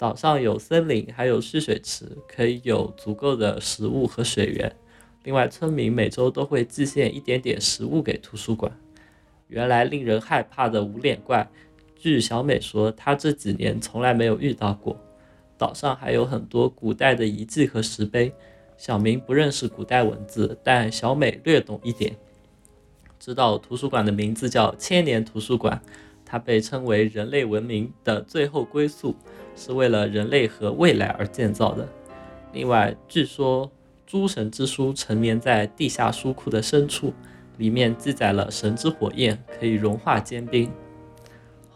[0.00, 4.74] 岛上有森林，还有蓄水池，可以有足够的食物和水源。
[5.24, 8.72] 另外，村民每周都会寄献一点点食物给图书馆。
[9.48, 11.46] 原来令人害怕的无脸怪，
[11.94, 14.98] 据小美说，她这几年从来没有遇到过。
[15.58, 18.32] 岛上还有很多古代的遗迹和石碑。
[18.78, 22.16] 小明不认识古代文字，但小美略懂一点，
[23.18, 25.78] 知道图书馆的名字叫千年图书馆。
[26.30, 29.16] 它被称为人类文明的最后归宿。
[29.56, 31.86] 是为了人类和未来而建造的。
[32.54, 33.70] 另外，据说
[34.06, 37.12] 诸神之书沉眠在地下书库的深处，
[37.58, 40.70] 里面记载了神之火焰可以融化坚冰。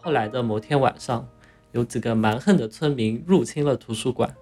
[0.01, 1.27] 后来的某天晚上，
[1.73, 4.33] 有几个蛮横的村民入侵了图书馆。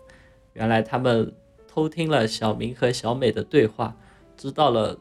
[0.54, 1.34] 原来他们
[1.68, 3.94] 偷听了小明和小美的对话，
[4.38, 4.98] 知道了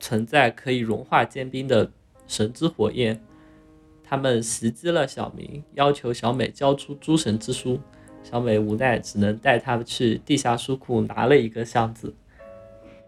[0.00, 1.88] 存在可以融化坚冰的
[2.26, 3.20] 神之火焰。
[4.08, 7.78] 他们袭击了小明，要求小美交出诸神之书。
[8.22, 12.14] 小美无奈，只能带他们去地下书库拿了一个箱子。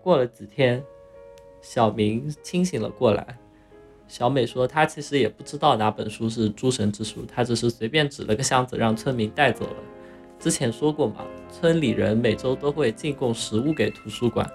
[0.03, 0.83] 过了几天，
[1.63, 3.39] 小明清醒了过来。
[4.09, 9.77] 小美说，她其实也不知道哪本书是诸神之书，她只是随便指了个箱子让村民带走了。
[10.39, 14.51] 之前说过嘛，村里人每周都会进贡食物给图书馆。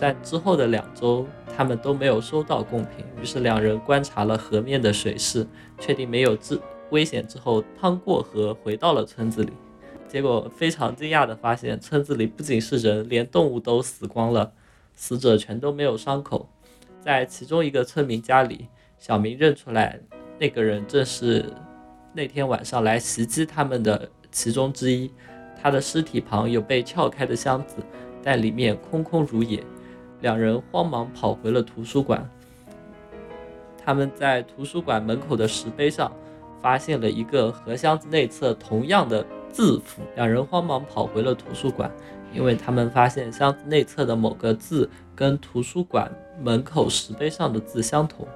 [0.00, 3.04] 但之后的两周，他们都没有收到贡品。
[3.20, 5.46] 于是两人观察了河面的水势，
[5.78, 9.52] 确定没有之危险之后，趟过河回到了村子里。
[10.06, 14.52] 结果非常惊讶地发现，村子里不仅是人，连动物都死光了，
[14.94, 16.48] 死者全都没有伤口。
[17.00, 19.98] 在其中一个村民家里，小明认出来，
[20.38, 21.44] 那个人正是
[22.12, 25.10] 那天晚上来袭击他们的其中之一。
[25.60, 27.76] 他的尸体旁有被撬开的箱子，
[28.22, 29.64] 但里面空空如也。
[30.24, 32.26] 两人慌忙跑回了图书馆。
[33.76, 36.10] 他们在图书馆门口的石碑上
[36.62, 40.00] 发现了一个和箱子内侧同样的字符。
[40.16, 41.92] 两人慌忙跑回了图书馆，
[42.32, 46.10] 因为他们发现箱子内侧的某个字跟图书馆
[46.40, 48.26] 门口石碑上的字相同。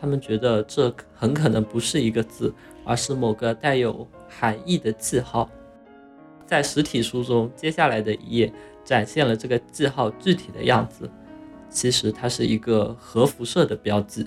[0.00, 2.52] 他们觉得这很可能不是一个字，
[2.84, 5.48] 而是某个带有含义的记号。
[6.44, 8.52] 在实体书中接下来的一页
[8.84, 11.08] 展现了这个记号具体的样子。
[11.68, 14.26] 其实它是一个核辐射的标记。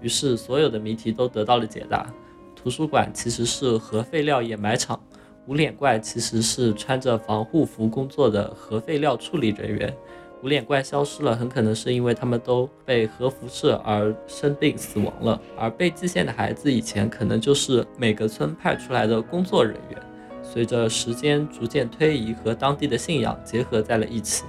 [0.00, 2.06] 于是所有的谜题都得到了解答。
[2.54, 5.00] 图书馆其实是核废料掩埋场，
[5.46, 9.96] 无脸怪其实是穿着防护服工作的核废料处理人员。
[10.42, 15.40] 无脸怪消失了，很可能是因为他们都被核辐射而生病死亡了。
[15.56, 20.02] 而被寄现的孩子以前可能就是每个村派出来的工作人员。
[20.42, 24.44] 随着时间逐渐推移，和当地的信仰结合在了一起。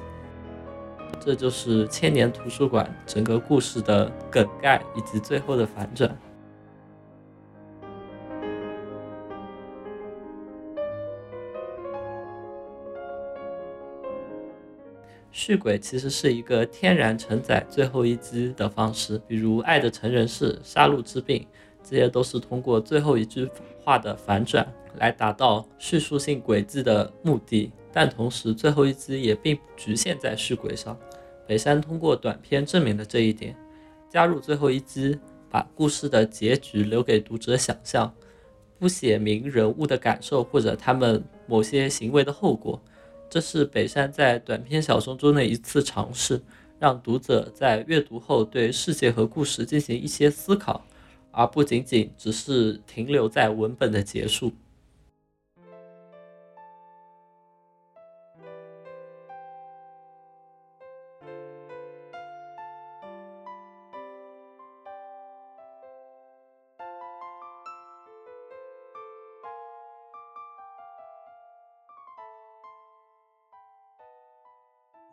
[1.20, 6.18] 这就是千年图书馆整个故事的梗概以及最后的反转。
[15.32, 21.42] 续轨其实是一个天然承载最后一击的方式，比如《爱的成人式》《杀戮之病》，
[21.84, 23.48] 这些都是通过最后一句
[23.84, 24.68] 话的反转
[24.98, 27.72] 来达到叙述性轨迹的目的。
[28.00, 30.96] 但同时，最后一击也并不局限在续轨上。
[31.48, 33.56] 北山通过短片证明了这一点，
[34.08, 35.18] 加入最后一击，
[35.50, 38.14] 把故事的结局留给读者想象，
[38.78, 42.80] 不写明人物的感受或者他们某些行为的后果。
[43.32, 46.40] 这是北山在短篇小说中的一次尝试，
[46.78, 50.86] 让读者在阅读后对世界和故事进行一些思考，
[51.32, 54.52] 而不仅仅只是停留在文本的结束。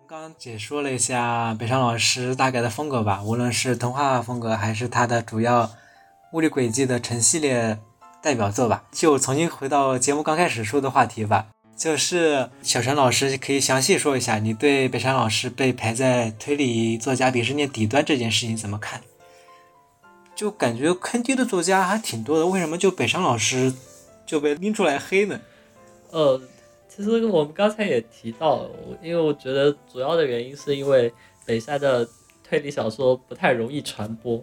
[0.07, 5.71] 刚刚解说了一下北山老师大概的风格吧，无论是童话风格，还是他的主要
[6.33, 7.79] 物理轨迹的成系列
[8.21, 8.85] 代表作吧。
[8.93, 19.01] 就重新回到节目刚开始说的话题吧，就是小陈老师可以详细说一下你对北山老师被排在推理作家鄙视链底端这件事情怎么看？
[20.37, 23.73] 就感觉坑爹的作家还挺多的，为什么就北山老师
[24.27, 25.41] 就被拎出来黑呢？
[26.11, 26.43] 呃。
[26.95, 28.69] 其实我们刚才也提到，
[29.03, 31.13] 因为我觉得主要的原因是因为
[31.45, 32.09] 北山的
[32.49, 34.41] 推理小说不太容易传播。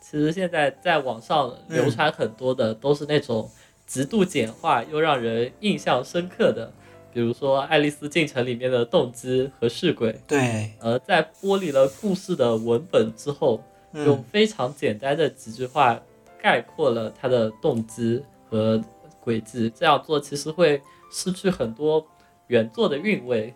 [0.00, 3.50] 其实现在在网上流传很多的都是那种
[3.86, 6.72] 极度简化又让人印象深刻的，
[7.12, 10.18] 比如说《爱丽丝进城》里面的动机和事轨。
[10.26, 10.72] 对。
[10.80, 16.00] 呃，在剥离了故事的文本之后，用非常简单的几句话
[16.40, 18.82] 概括了他的动机和
[19.20, 19.70] 轨迹。
[19.74, 20.80] 这样做其实会。
[21.12, 22.04] 失去很多
[22.46, 23.54] 原作的韵味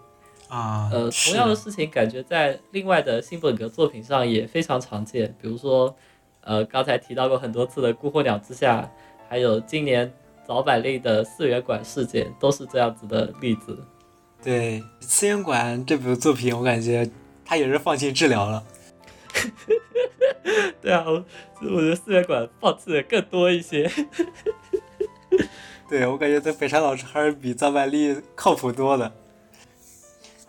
[0.49, 5.97] 啊，呃，同样的事情感觉在另外的新本格作品上也非常常见，比如说，
[6.43, 8.83] 呃，刚才提到过很多次的《孤火鸟之下》，
[9.29, 10.13] 还有今年
[10.47, 13.77] 早坂令的四元馆事件，都是这样子的例子。
[14.43, 17.11] 对，四元馆这部作品，我感觉
[17.45, 18.63] 他也是放弃治疗了。
[20.81, 21.25] 对啊，我
[21.63, 23.91] 我觉得四元馆放弃的更多一些。
[25.89, 29.13] 对我感觉这北山老师还是比张曼丽靠谱多的。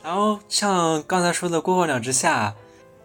[0.04, 2.50] 然后像刚才说的《过火鸟之下》，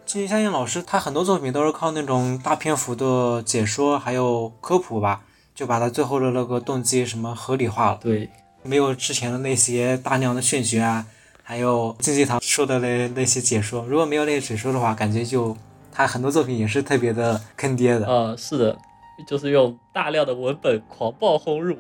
[0.07, 5.23] 金相信老师他很多作品都是靠那种大篇幅的解说还有科普吧，
[5.55, 7.99] 就把他最后的那个动机什么合理化了。
[8.01, 8.31] 对，
[8.63, 11.05] 没有之前的那些大量的炫学啊，
[11.43, 13.85] 还有竞技堂说的那那些解说。
[13.87, 15.57] 如果没有那些解说的话，感觉就
[15.93, 18.07] 他很多作品也是特别的坑爹的。
[18.07, 18.79] 呃，是的，
[19.27, 21.77] 就是用大量的文本狂暴轰入。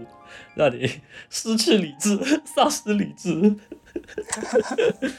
[0.55, 3.57] 让你失去理智，丧失理智。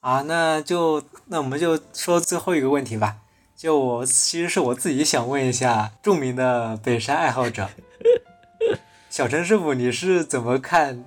[0.00, 3.18] 啊，那就那我们就说最后一个问题吧。
[3.56, 7.70] 就我其实是我自己想问一下著名的北山爱好者
[9.08, 11.04] 小陈师傅，你是怎么看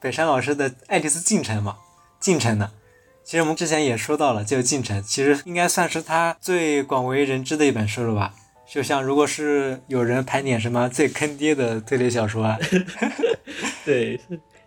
[0.00, 1.78] 北山老师的《爱丽丝进城》嘛？
[2.18, 2.70] 进城的？
[3.28, 8.32] 其实我们之前也说到了，就《进程》，其实应该算是他最广为人知的一本书了吧？
[8.66, 12.58] 就像如果是有人盘点什么最坑爹的推理小说啊，
[13.84, 14.18] 对，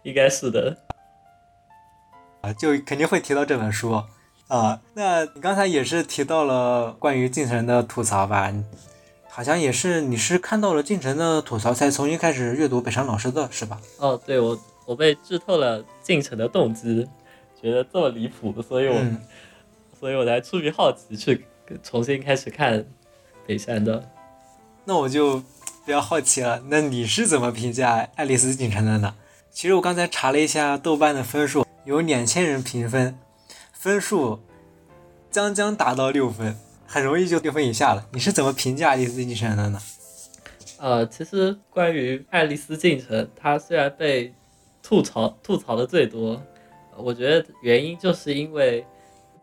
[0.04, 0.78] 应该是的，
[2.42, 4.00] 啊，就肯定会提到这本书
[4.48, 4.80] 啊。
[4.94, 8.54] 那你刚才也是提到了关于《进程》的吐槽吧？
[9.28, 13.82] 好像也是，你是看到了《进程》的吐槽才重新开始阅读北山老师的是吧？
[13.98, 14.56] 哦，对，我
[14.86, 17.10] 我被剧透了《进程》的动机。
[17.62, 19.00] 觉得这么离谱，所以我，
[20.00, 21.46] 所以我才出于好奇去
[21.84, 22.86] 重新开始看
[23.46, 24.10] 北山的。
[24.86, 25.40] 那我就
[25.86, 29.16] 比较好奇了，那你是怎么评价《爱丽丝进城》的呢？
[29.52, 33.18] 其实我刚才查了一下豆瓣的分数，有两千人评分，
[33.74, 34.40] 分数
[35.30, 36.58] 将将达到六分，
[36.88, 38.08] 很容易就六分以下了。
[38.14, 39.80] 你是怎么评价《爱丽丝进城》的呢？
[40.80, 44.34] 呃，其实关于《爱丽丝进城》，它虽然被
[44.82, 46.42] 吐槽吐槽的最多，
[46.98, 48.86] 我觉得原因就是因为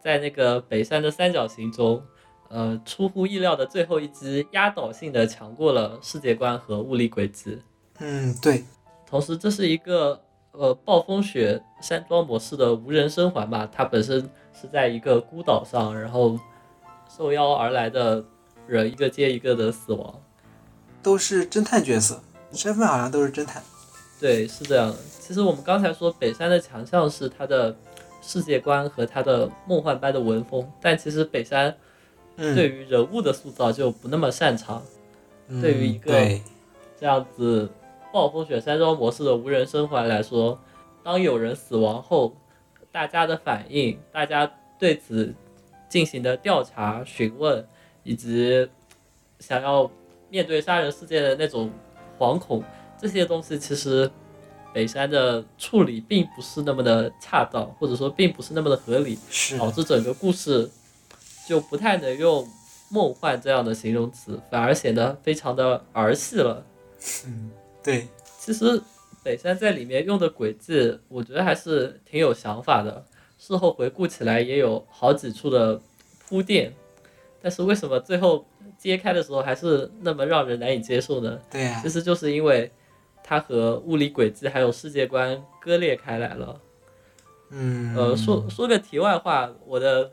[0.00, 2.02] 在那个北山的三角形中，
[2.48, 7.58] 呃，出乎意料的最后一击压倒性的强过了世界观和物理轨迹。
[7.98, 8.64] 嗯，对。
[9.06, 10.20] 同时，这是一个
[10.52, 14.20] 呃暴风雪山庄模式的无人生还吧，它本身
[14.52, 16.38] 是在一个孤岛上，然后
[17.08, 18.24] 受邀而来的
[18.66, 20.14] 人一个接一个的死亡，
[21.02, 22.22] 都是侦探角色，
[22.52, 23.62] 身份好像都是侦探。
[24.20, 24.96] 对，是这样的。
[25.28, 27.76] 其实我们刚才说北山的强项是他的
[28.22, 31.76] 世界观和他的梦幻般的文风，但其实北山
[32.34, 34.82] 对于人物的塑造就不那么擅长。
[35.60, 36.10] 对于一个
[36.98, 37.68] 这样子。
[38.10, 40.58] 暴风雪山庄模式的无人生还来说，
[41.04, 42.34] 当有人死亡后，
[42.90, 45.34] 大家的反应，大家对此
[45.90, 47.62] 进行的调查、询问，
[48.02, 48.66] 以及
[49.38, 49.90] 想要
[50.30, 51.70] 面对杀人事件的那种
[52.18, 52.64] 惶恐，
[52.98, 54.10] 这些东西其实
[54.78, 59.18] 北山的处理并不是那么的恰当，或者说并不是那么的合理，
[59.58, 60.70] 导致整个故事
[61.48, 62.48] 就不太能用
[62.88, 66.64] 梦幻这样的形容词，反而显得非常的儿戏了。
[67.26, 67.50] 嗯。
[67.82, 68.06] 对，
[68.38, 68.80] 其实
[69.24, 73.04] 北山在里面用的轨迹，我觉得还是挺有想法的。
[73.36, 75.80] 事后回顾起来，也有好几处的
[76.28, 76.72] 铺垫。
[77.42, 78.46] 但是为什么最后
[78.78, 81.36] 揭开的时候还是那么让人难以接受呢？
[81.50, 82.70] 对呀，其实就是因为
[83.28, 86.60] 它和物理轨迹还有世界观割裂开来了。
[87.50, 90.10] 嗯，呃，说说个题外话，我的。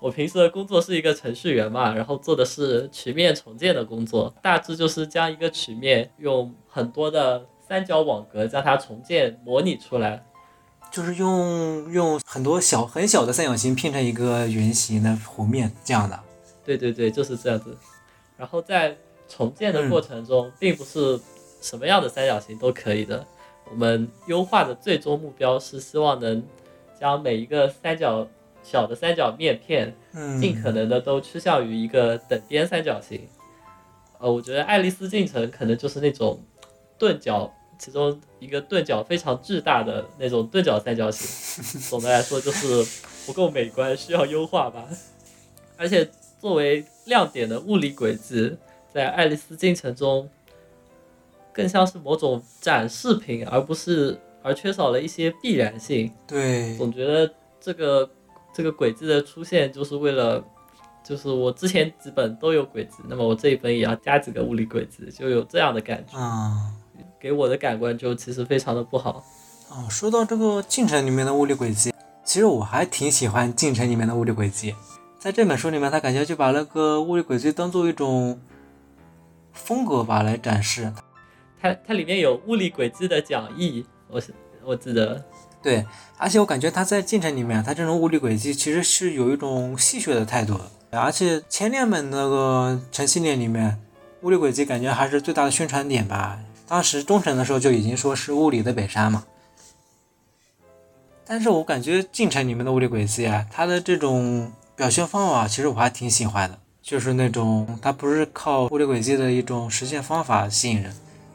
[0.00, 10.22] 我平时的工作是一个程序员嘛，然后做的是曲面重建的工作，大致就是将一个曲面用很多的三角网格将它重建模拟出来，
[10.90, 16.20] 就是用用很多小很小的三角形拼成一个圆形的弧面这样的。
[16.62, 17.74] 对对对，就是这样子。
[18.36, 18.94] 然后在
[19.26, 21.18] 重建的过程中，并不是
[21.64, 23.26] 什么样的三角形都可以的。
[23.70, 26.42] 我们优化的最终目标是希望能
[27.00, 28.28] 将每一个三角。
[28.66, 29.94] 小的三角面片，
[30.40, 33.28] 尽可能的都趋向于一个等边三角形。
[34.18, 36.42] 呃，我觉得爱丽丝进城可能就是那种
[36.96, 41.62] 钝角，其中一个钝角非常巨大的那种钝角三角形。
[41.90, 44.88] 总的来说就是不够美观，需要优化吧。
[45.76, 46.08] 而且
[46.40, 48.56] 作为亮点的物理轨迹，
[48.94, 50.26] 在爱丽丝进城中
[51.54, 56.12] 更像是某种展示品，而不是而缺少了一些必然性。
[56.26, 58.10] 对，总觉得这个。
[58.56, 60.40] 这个轨迹的出现就是为了，
[61.02, 66.16] 就是我之前几本都有轨迹，那么我这一本也要加几个物理轨迹，就有这样的感觉。
[66.16, 66.70] 啊，
[67.18, 69.24] 给我的感官就其实非常的不好。
[69.70, 71.92] 哦，说到这个进程里面的物理轨迹，
[72.22, 74.72] 其实我还挺喜欢进程里面的物理轨迹。
[75.18, 78.40] 在这本书里面，他感觉就把那个物理轨迹当做一种
[79.52, 80.92] 风格吧来展示。
[81.64, 85.24] 它它里面有物理轨迹的讲义，我是我记得。
[85.62, 85.82] 对，
[86.18, 90.70] 而且我感觉他在进程里面，他这种物理轨迹其实是有一种戏谑的态度的。
[90.90, 93.80] 而且前两本那个城系列里面，
[94.20, 96.38] 物理轨迹感觉还是最大的宣传点吧。
[96.68, 99.24] 当时中程的时候就已经说是物理的北山嘛。
[101.24, 110.94] 但是我感觉进程里面的物理轨迹啊，它的这种表现方法其实我还挺喜欢的，就是那种它不是靠物理轨迹的一种实现方法吸引人，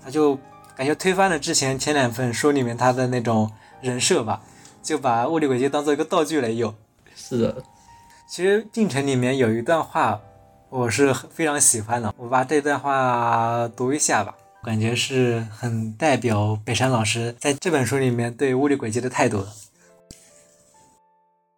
[0.10, 0.36] 它就
[0.76, 3.52] 感觉推翻了之前前两份书里面他的那种。
[3.82, 4.42] 人设吧，
[4.84, 6.76] 就把物理轨迹当做一个道具来用。
[7.16, 7.64] 是的，
[8.28, 10.20] 其实进程里面有一段话，
[10.70, 12.14] 我是非常喜欢的。
[12.18, 19.48] 我把这段话读一下吧，感觉是很代表北山老师在这本书里面对物理轨迹的态度的。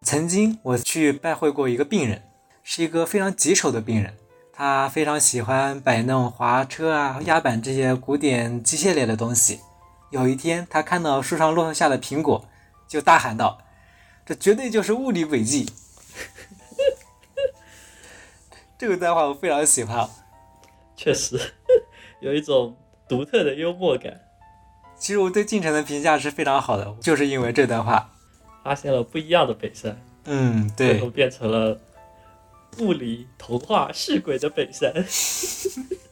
[0.02, 2.22] 曾经我去拜会过一个病人，
[2.62, 4.14] 是一个非常棘手的病人，
[4.54, 9.60] 他非常喜欢摆弄滑车啊、压板这些古典机械类的东西。
[10.10, 12.44] 有一天，他看到树上落下的苹果，
[12.86, 13.58] 就大喊道
[14.26, 15.72] ：“这绝对就是物理轨迹！”
[18.76, 20.06] 这个段话我非常喜欢，
[20.94, 21.40] 确实
[22.20, 22.76] 有一种
[23.08, 24.20] 独特的幽默感。
[24.98, 28.12] 其实我对进程的评价是非常好的，就是因为这段话，
[28.62, 29.98] 发现了不一样的北山。
[30.24, 31.80] 嗯，对，最后变成了
[32.78, 34.92] 物理童话是鬼的本山。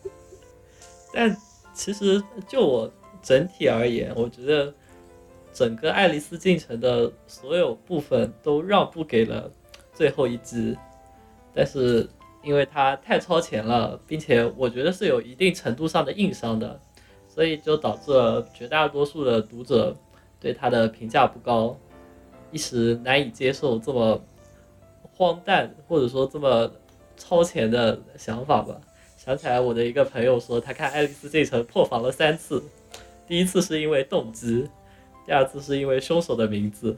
[1.15, 1.37] 但
[1.73, 2.91] 其实就我。
[3.23, 4.73] 整体而言，我觉得
[5.53, 9.53] 整个爱丽丝进程的所有部分都让步给了
[9.93, 10.75] 最后一集，
[11.53, 12.09] 但是
[12.43, 16.81] 因为它太超前了，并且我觉得是有一定程度上的硬伤的，
[17.29, 19.95] 所以就导致了绝大多数的读者
[20.41, 21.79] 对它的评价不高，
[22.51, 24.19] 一时难以接受这么
[25.21, 26.73] 荒诞或者说这么
[27.15, 28.75] 超前的想法吧。
[29.19, 32.65] 想起来我的一个朋友说，他看《爱丽丝进城》破防了三次，
[33.27, 34.67] 第一次是因为动机，
[35.27, 36.97] 第二次是因为凶手的名字，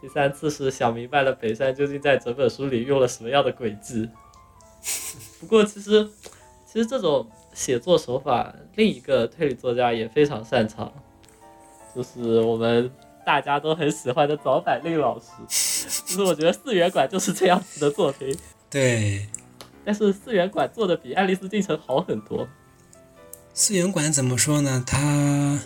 [0.00, 4.10] 第三次是想明白了北山究竟在整本书里用了什么样的诡计。
[5.38, 6.04] 不过其实，
[6.66, 10.92] 其实这种写作手法，另一个推理作家也非常擅长，
[11.94, 12.90] 就是我们
[13.24, 15.26] 大家都很喜欢的早坂令老师。
[16.06, 18.36] 就是我觉得四元馆就是这样子的作品，
[18.70, 19.26] 对，
[19.84, 22.46] 但是四元馆做的比爱丽丝进城好很多。
[23.54, 24.82] 四元馆怎么说呢？
[24.86, 25.60] 它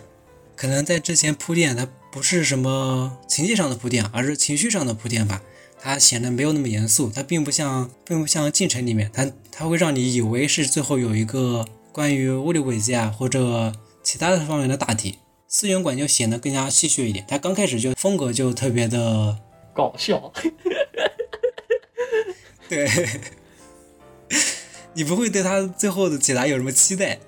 [0.56, 5.42] 可能在之前铺垫，它不是什么情节上的铺垫，而是情绪上的铺垫吧。
[5.78, 15.18] 它显得没有那么严肃，它并不像，并不像进城里面，它它会让你以为是最后有一个关于物理轨迹啊或者其他的方面的大题。
[15.48, 19.38] 四元馆就显得更加戏谑一点，他刚开始就风格就特别的
[19.72, 20.32] 搞笑，
[22.68, 22.88] 对，
[24.94, 27.18] 你不会对他最后的解答有什么期待。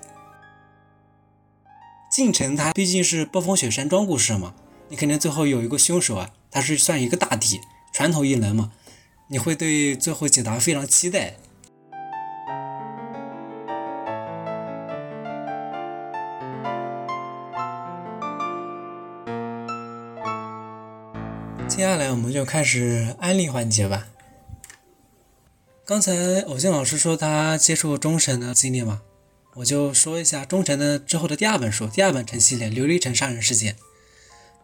[2.10, 4.54] 进城它毕竟是暴风雪山庄故事嘛，
[4.88, 7.60] 你肯定最后有一个凶手啊，他是算一个大底。
[7.92, 8.72] 传统一能嘛，
[9.28, 11.36] 你会对最后解答非常期待。
[21.78, 24.08] 接下来我们就开始安利环节吧。
[25.84, 29.02] 刚才偶像老师说他接触忠臣的经历嘛，
[29.54, 33.74] 我就说一下忠臣的之后的第二本书，第二本城系列《琉璃城杀人事件》。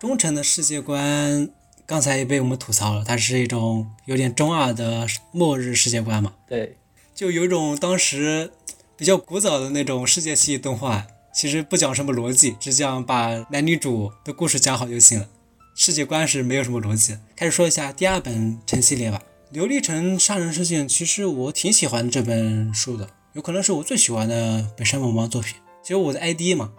[0.00, 1.48] 忠臣的世界观。
[1.86, 6.34] 刚才也被我们吐槽了，它是一种有点中二的末日世界观嘛？
[6.48, 6.76] 对，
[7.14, 8.50] 就有种当时
[8.96, 15.28] 比较古早的那种世界系动画，其实不讲什么逻辑，只讲把男女主的故事讲好就行了。
[15.76, 17.18] 世界观是没有什么逻辑。
[17.34, 19.20] 开始说一下第二本城系列吧，
[19.56, 20.88] 《琉璃城杀人事件》。
[20.88, 25.56] 其实我挺喜欢这本书的，有可能是我最喜欢的本山萌萌作品。
[25.82, 26.72] 其实我的 ID 嘛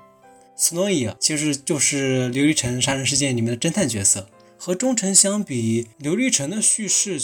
[0.58, 4.30] ，Snowy 其实就是《琉璃城杀人事件》里面的侦探角色。
[4.58, 7.20] 和忠臣相比，琉璃城的叙事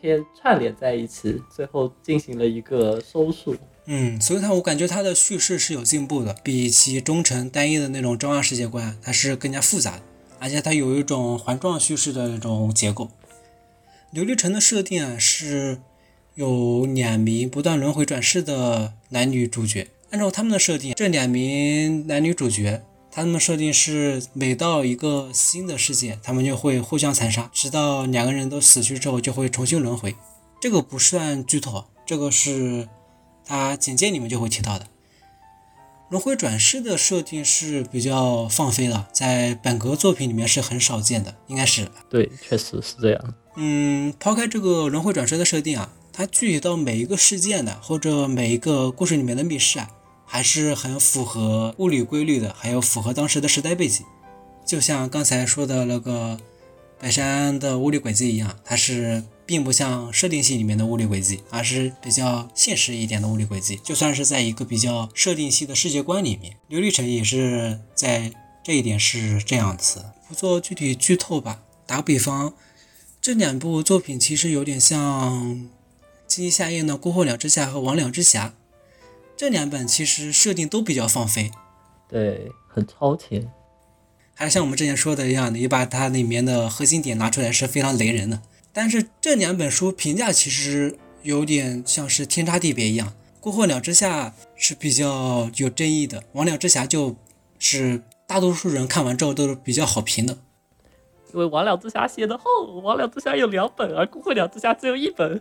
[0.00, 3.56] 偏串联在一起，最后进行了一个收束。
[3.90, 10.02] 嗯，所以它我感觉它的叙事是有进步的，比起忠诚单一的那种中二世界观，它是更加复杂的，
[10.38, 13.10] 而且它有一种环状叙事的那种结构。
[14.12, 15.80] 琉璃城的设定啊，是
[16.34, 22.82] 有两名不断轮回转世的男女主角，按照他们的设定，这两名男女主角。
[23.10, 30.14] 他们设定是每到一个新的世界，他们就会互相残杀，直到两个人都死去之后，就会重新轮回。
[30.60, 32.86] 这个不算剧透，这个是
[33.48, 34.86] 他简介里面就会提到的。
[36.10, 43.34] 轮回转世的设定是比较放飞的，在本格作品里面是很少见的，应该是对，确实是这样。
[43.56, 49.90] 嗯，抛开这个轮回转世的设定啊，它具体到每一个事件的或者每一个故事里面的密室啊。
[50.30, 54.04] 还是很符合物理规律的，还有符合当时的时代背景，
[54.66, 56.38] 就像刚才说的那个
[57.00, 63.80] 白山的物理轨迹一样，它是并不像设定系里面的物理轨迹，而是比较现实一点的物理轨迹。
[63.82, 68.30] 就算是在一个比较设定系的世界观里面，琉璃城也是在
[68.62, 70.04] 这一点是这样子。
[70.28, 72.52] 不做具体剧透吧，打个比方，
[73.22, 75.34] 这两部作品其实有点像
[76.26, 78.48] 《金鸡夏夜》的《孤鹤两之下》和《魍魉之匣》。
[79.34, 81.50] 这两本其实设定都比较放飞，
[82.06, 83.50] 对，很超前，
[84.34, 88.42] 还是像我们之前说的一样你，把它里面的核心点拿出来是非常雷人的。
[88.72, 93.08] 但是这两本书评价其实有点像是天差地别一样，
[93.40, 97.16] 《孤鹤鸟之下》是比较有争议的，《魍魉之匣》就
[97.58, 100.38] 是大多数人看完之后都是比较好评的。
[101.32, 102.44] 因为《魍魉之匣》写的厚，
[102.82, 105.40] 《魍魉之匣》有两本，而《孤鹤鸟之匣》只有一本。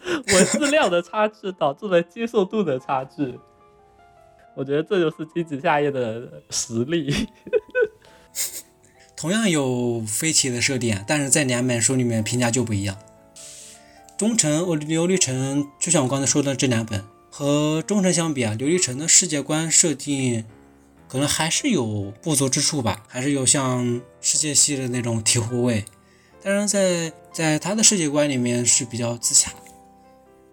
[0.32, 3.36] 文字量的差距导致了接受度的差距，
[4.54, 7.12] 我觉得这就是金子夏夜的实力。
[9.18, 12.96] 同样有飞起的设定，但是在两本书里面评价就不一样。
[14.16, 20.44] 忠臣我琉璃城，就像我刚才说的这两本，和忠臣相比啊，琉璃城的世界观设定
[21.08, 25.84] 可能还是有不足之处吧，还是有像世界系的那种醍醐味。
[26.40, 29.52] 但是在在他的世界观里面是比较自洽。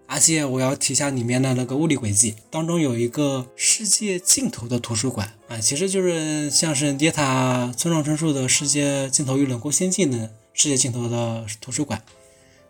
[0.08, 12.02] 而且我要提一下里面的那个物理轨迹，当中有一个世界尽头的图书馆啊，其实就是像是《跌塔村上春树的世界尽头与冷酷仙境》的世界尽头的图书馆，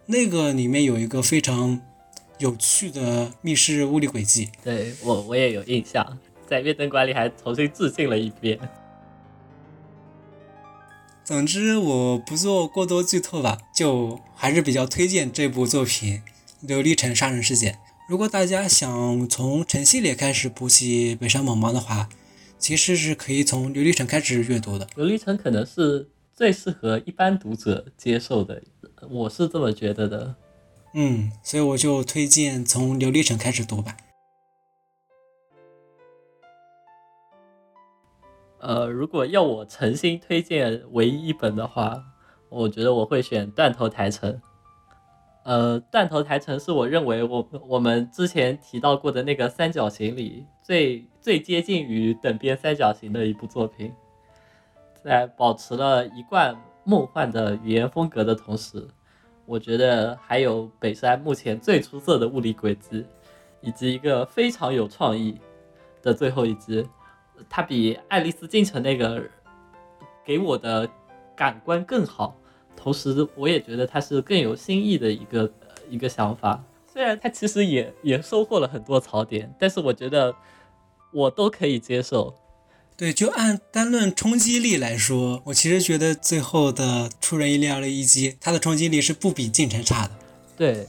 [0.07, 1.81] 那个里面有一个非常
[2.39, 4.49] 有趣的密室物理轨迹。
[4.65, 6.19] 对我我也有印象，
[6.49, 8.59] 在月灯馆里还重新致敬了一遍。
[11.23, 16.23] 总之我不做过多剧透吧，就还是比较推荐这部作品。
[16.63, 17.79] 琉璃城杀人事件。
[18.09, 22.09] 如果大家想从陈系列开始补起北山猛猫的话，
[22.59, 24.87] 其实是可以从琉璃城开始阅读的。
[24.97, 28.63] 琉璃城可能是最适合一般读者接受的，
[29.11, 30.37] 我是这么觉得的。
[30.95, 33.97] 嗯，所以我就推荐从琉璃城开始读吧。
[38.61, 42.03] 呃，如果要我诚心推荐唯一一本的话，
[42.49, 44.33] 我觉得我会选《断头台城》。
[45.47, 53.95] 呃，《断头台城》是我认为我我们之前提到过的那个三角形里最最接近于等边三角形的一部作品，
[55.05, 58.85] 在保持了一贯梦幻的语言风格的同时。
[59.45, 63.07] 我觉得还有北山目前最出色的物理轨迹，
[63.61, 65.41] 以及一个非常有创意
[66.03, 66.85] 的最后一集，
[67.49, 69.23] 它比《爱丽丝进城》那个
[70.25, 70.91] 给我的
[71.37, 72.37] 感官更好，
[72.77, 75.51] 同时我也觉得它是更有新意的一个
[75.89, 76.63] 一个想法。
[76.93, 80.35] 虽然它其实也也收获了很多槽点，但是我觉得
[81.13, 82.35] 我都可以接受。
[82.97, 90.13] 对，就按单论冲击力来说，我其实觉得最后的出人意料的一击，它的冲击力是不比进程差的。
[90.57, 90.87] 对，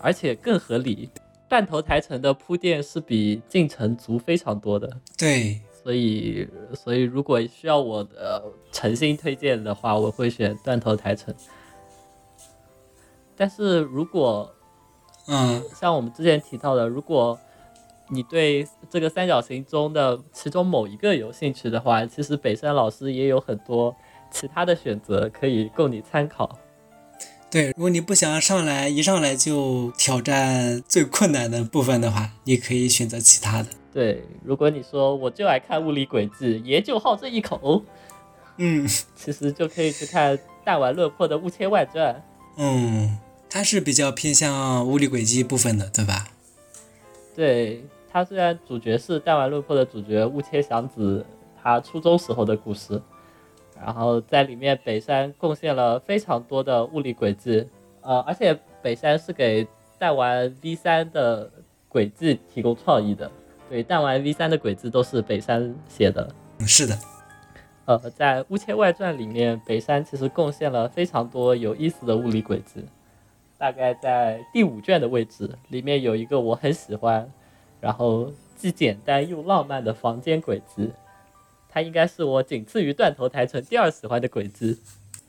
[0.00, 1.10] 而且更合理。
[1.48, 4.88] 断头台城的铺垫是比进城足非常多的。
[5.18, 11.34] 对，所以所以如果需要我的诚心推荐的话，我会选断头台城。
[13.36, 14.52] 但是如果，
[15.28, 17.38] 嗯，像我们之前提到的，如果
[18.08, 23.94] 你对这个三角形中的其中某一个有兴趣的话，其实北山老师也有很多
[24.30, 26.58] 其他的选择可以供你参考。
[27.50, 33.68] 对，如果你不想上来一上来就挑战最困难的部分的话，你可以选择其他的。
[33.92, 37.82] 对，如果你说我就爱看物理轨迹，爷就好这一口，
[38.56, 42.14] 嗯，其实就可以去看弹丸论破的《雾切外传》。
[42.56, 46.28] 嗯，它是比较偏向物理轨迹部分的，对吧？
[47.34, 47.84] 对。
[48.12, 51.24] 他虽然主角是弹丸论破的主角雾切祥子，
[51.62, 53.00] 他初中时候的故事，
[53.82, 57.66] 然后在里面北山贡献了非常多的物理轨迹，
[58.02, 59.66] 呃，而且北山是给
[59.98, 61.50] 弹丸 V 三的
[61.88, 63.30] 轨迹提供创意的，
[63.68, 66.98] 对，弹丸 V 三的轨迹都是北山写的，是的，
[67.86, 72.84] 呃，在雾切外传里面，北山其实贡献了非常多有意思的物理轨迹，
[73.58, 77.30] 大概在第五卷的位置，里面有一个我很喜欢。
[77.80, 80.90] 然后既简单又浪漫的房间轨迹，
[81.70, 84.78] 它应该是我仅次于断头台城第二喜欢的鬼子。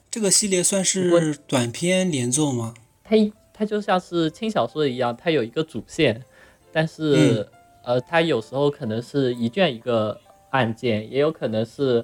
[0.09, 2.73] 这个系列算是短篇连作吗？
[3.03, 3.15] 它
[3.53, 6.23] 它就像是轻小说一样，它有一个主线，
[6.71, 7.47] 但是
[7.83, 10.19] 呃，它有时候可能是一卷一个
[10.49, 12.03] 案件，也有可能是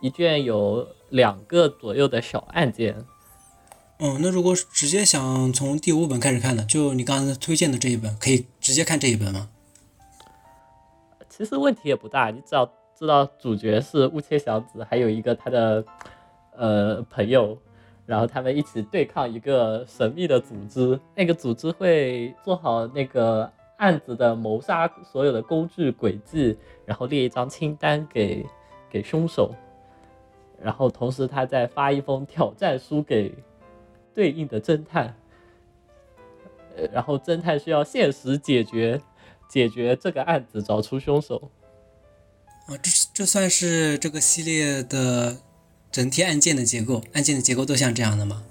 [0.00, 2.96] 一卷有两个左右的小案件。
[3.98, 9.50] 嗯，那如果直接想从第五本开始看的，就你刚才推荐的这一本，可以直接看这一本吗？
[11.28, 12.64] 其实问题也不大，你只要
[12.94, 15.84] 知道主角是雾切祥子，还有一个他的
[16.56, 17.58] 呃朋友，
[18.06, 28.46] 然后他们一起对抗一个神秘的组织，那个组织会做好那个案子的谋杀所有的工具轨迹，然后列一张清单给
[28.88, 29.54] 给凶手，
[30.60, 33.34] 然后同时他再发一封挑战书给
[34.14, 35.14] 对应的侦探，
[36.92, 39.00] 然后侦探需要现实解决。
[39.46, 41.50] 解决这个案子，找出凶手。
[42.66, 45.36] 啊，这这算是这个系列的
[45.92, 48.42] 整体案件的结构，案件的结构都像这样的吗？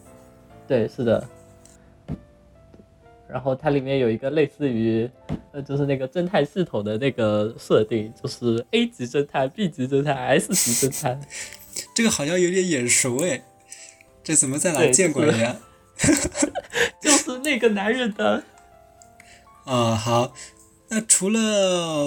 [0.67, 1.27] 对，是的。
[3.27, 5.09] 然后它里面有一个类似于，
[5.51, 11.19] 呃，就是那个侦探系统的那个设定，就是 A 级侦探、B 级侦探、S 级侦探。
[11.95, 13.43] 这个好像有点眼熟哎，
[14.23, 15.59] 这怎么在哪见过呀？
[17.01, 18.43] 就是那个男人的。
[19.65, 20.35] 啊，好。
[20.95, 21.39] 那除了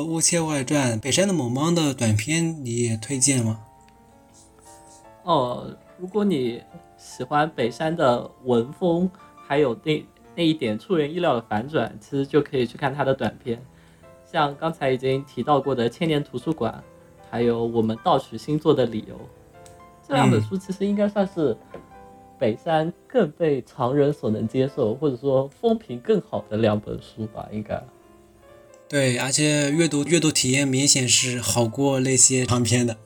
[0.05, 3.59] 《雾切外传》，北山的猛猫的短片你也推荐吗？
[5.25, 6.63] 哦，如果你
[6.97, 9.11] 喜欢北山的文风，
[9.45, 10.07] 还有那
[10.37, 13.61] 那一点出人意料的反转，其实就可以去看他的短片，
[14.25, 16.73] 像刚才已经提到过的《千年图书馆》，
[17.29, 19.19] 还有我们盗取星座的理由，
[20.07, 21.57] 这两本书其实应该算是
[22.39, 27.83] 北山更被常人所能接受，或者说风评更好的两本书吧，应该。
[28.89, 32.97] 对，而且阅读阅读体验明显是好过那些长篇的。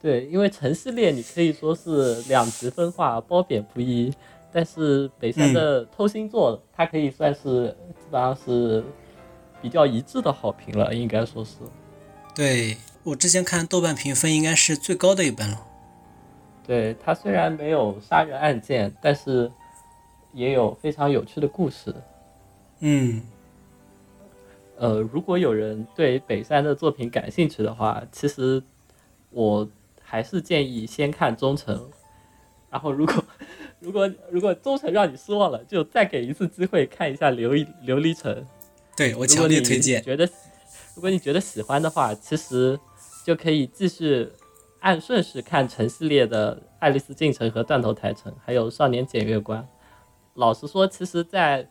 [0.00, 4.12] 对，因为城市列你可以说是两极分化，褒贬不一。
[4.52, 8.82] 但是北山的偷星座，它可以算是基本上是
[9.60, 11.56] 比较一致的好评了，应该说是。
[12.34, 15.66] 对我之前看豆瓣评分应该是最高的一本了。
[16.66, 19.50] 对它虽然没有杀人案件，但是
[20.32, 21.94] 也有非常有趣的故事。
[22.80, 23.22] 嗯
[24.78, 28.62] 呃，如果有人对北山的作品感兴趣的话，其实
[29.30, 29.68] 我
[30.02, 31.90] 还是建议先看忠诚，
[32.70, 33.24] 然后如果
[33.80, 38.46] 如果如果忠诚让你失望了，就再给一次机会看一下琉璃琉璃城。
[38.96, 40.02] 对我强烈推荐。
[40.02, 40.26] 觉得
[40.94, 42.78] 如果你觉得喜欢的话，其实
[43.24, 44.30] 就可以继续
[44.80, 49.62] 按顺序看陈系列的《爱丽丝进城》和《断头台城》，还有《少年检阅官》。
[50.34, 51.68] 老实说，其实在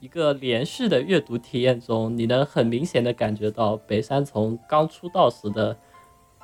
[0.00, 5.76] 一个连续的阅读体验中，你能很明显的感觉到北山从刚出道时的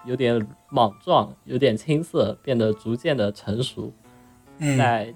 [0.05, 3.93] 有点莽撞、有点青涩，变得逐渐的成熟，
[4.59, 5.15] 嗯，在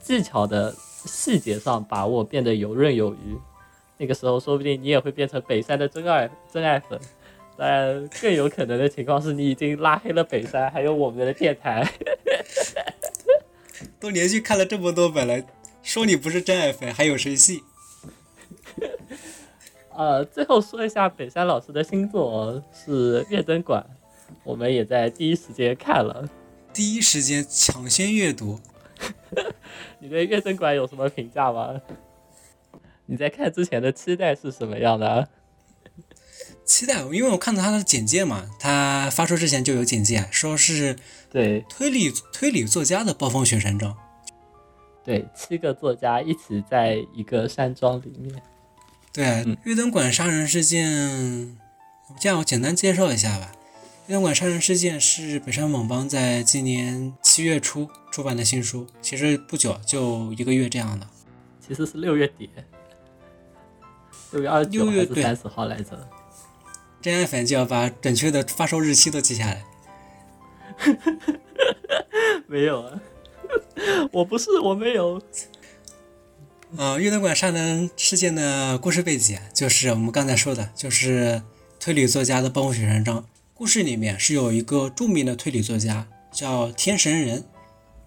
[0.00, 3.38] 技巧的细节上把握变得游刃有余。
[3.96, 6.98] 那个时候，说不定你也会变成北山的真爱真爱粉。
[7.56, 11.86] 当然，更有可能的情况是你已经拉黑了北山，还有我们的电台。
[14.00, 15.40] 都连续看了这么多本了，
[15.84, 17.62] 说你不是真爱粉，还有谁信？
[19.94, 23.86] 呃，最后说一下北山老师的新作是《月灯馆》，
[24.42, 26.28] 我们也在第一时间看了。
[26.72, 28.58] 第一时间抢先阅读。
[30.00, 31.80] 你对《月灯馆》有什么评价吗？
[33.06, 35.28] 你在看之前的期待是什么样的？
[36.64, 40.96] 期待，因为我看到他的简介嘛，他发出之前就有简介，说是
[41.30, 43.96] 对推理推理作家的暴风雪山庄。
[45.04, 48.42] 对，七个作家一起在一个山庄里面。
[49.12, 51.56] 对，嗯月灯馆杀人事件，
[52.18, 53.52] 这样我简单介绍一下吧。
[54.06, 61.06] 月灯馆杀人事件是北山猛邦在今年七月初出版的新书，其实不久，就一个月这样的。
[61.60, 62.50] 其实是六月底，
[64.32, 66.08] 六月二十九六月对还是三十号来着？
[67.00, 69.64] 真爱粉就要把准确的发售日期都记下来。
[72.48, 73.00] 没有啊，
[74.12, 75.20] 我不是，我没有。
[76.76, 81.42] 呃，月灯馆杀人事件的故事背景啊就是我们刚才说的，就是
[81.78, 83.24] 推理作家的暴风雪山庄。
[83.54, 87.44] 故事里面是有一个著名的推理作家叫天神人，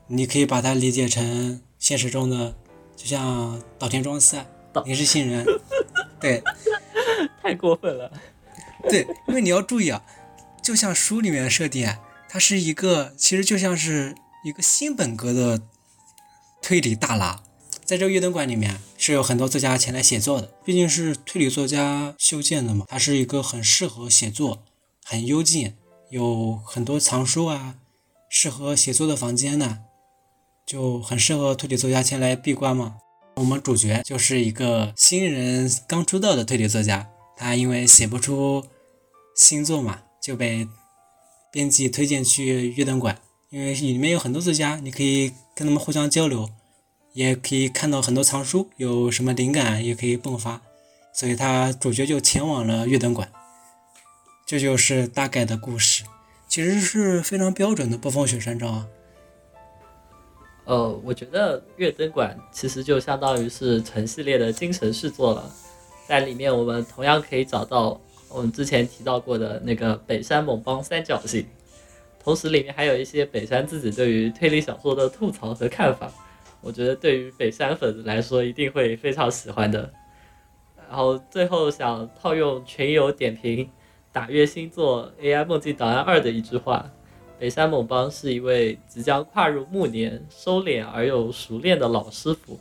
[0.08, 2.54] 你可以把它理解成现实中的，
[2.98, 5.46] 就像岛田庄司啊岛、林世信人。
[6.20, 6.44] 对
[7.42, 8.12] 太过分了。
[8.90, 10.04] 对，因为你要注意啊，
[10.62, 14.14] 就像书里面的设定啊，它是一个其实就像是
[14.44, 15.62] 一个新本格的
[16.62, 17.44] 推理大拿。
[17.84, 24.64] 在这个月灯馆里面是有很多作家前来写作的，毕竟是推理作家修建的嘛，它是一个很适合写作、
[25.06, 25.74] 很幽静，
[26.10, 27.76] 有很多藏书啊，
[28.30, 29.80] 适合写作的房间呢，
[30.66, 32.98] 就很适合推理作家前来闭关嘛。
[33.36, 37.08] 我们主角就是一个新人刚出道的推理作家，
[37.38, 38.66] 他因为写不出
[39.34, 40.68] 新作嘛，就被
[41.52, 46.50] 编辑推荐去月灯馆，因为里面有很多作家，你可以跟他们互相交流，
[47.14, 50.62] 也可以看到很多藏书，有什么灵感也可以迸发，
[51.14, 53.32] 所以他主角就前往了月灯馆。
[54.46, 56.04] 这就是大概的故事，
[56.50, 58.88] 其实是非常标准的暴风雪山庄啊。
[60.66, 65.50] 呃，我觉得《月灯馆》其实就相当于是陈系列的精神续作了，
[66.06, 71.48] 在里面我们同样可以找到我们之前提到过的那个北山猛邦三角形，
[72.28, 76.12] 同时里面还有一些北山自己对于推理小说的吐槽和看法，
[76.60, 79.90] 我觉得对于北山粉来说一定会非常喜欢的。
[80.90, 83.70] 然后最后想套用群友点评
[84.12, 86.86] 打月星座 AI 梦境档案二的一句话。
[87.40, 92.60] 北山猛邦是一位即将跨入暮年、收敛而又熟练的老师傅，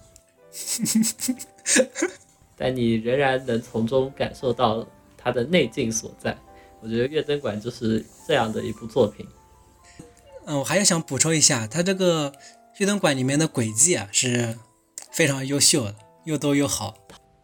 [2.56, 4.86] 但你仍然能从中感受到
[5.16, 6.38] 他的内劲所在。
[6.80, 9.26] 我觉得《月灯馆》就是这样的一部作品。
[10.46, 12.32] 嗯，我还要想补充一下，它这个
[12.78, 14.56] 月灯馆里面的轨迹啊是
[15.10, 16.94] 非常优秀的，又多又好。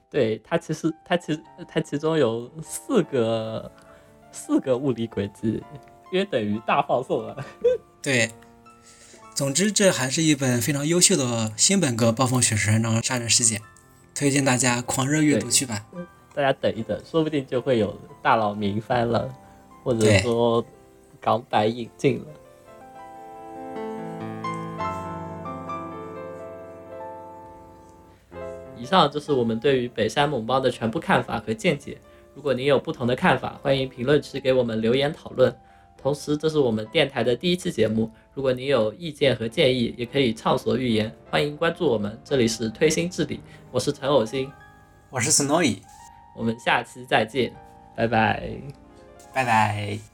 [0.08, 3.70] 对它其实它其实它其中有四个
[4.30, 5.60] 四个物理轨迹，
[6.12, 7.44] 约等于大放送了。
[8.00, 8.30] 对，
[9.34, 13.60] 总之这还是一本非常优秀的新本格暴风雪山庄杀人事件，
[14.14, 15.84] 推荐大家狂热阅读去吧。
[16.34, 19.28] 大家等一等，说不定就会有大佬明翻了，
[19.82, 20.64] 或者说
[21.20, 22.26] 港版引进了。
[28.82, 31.96] 以上就是我们对于北山猛邦的全部看法和见解。
[32.34, 35.54] 如果您有不同的看法，欢迎评论区给我们留言讨论。
[35.96, 41.14] 同时，这是我们电台的第一期节目，如果您有意见和建议，也可以畅所欲言。
[41.30, 43.38] 欢迎关注我们，这里是推心置理，
[43.70, 44.50] 我是陈偶星，
[45.10, 45.78] 我是 Snowy，
[46.36, 47.52] 我们下期再见，
[47.94, 48.50] 拜拜。
[49.32, 50.11] 拜拜。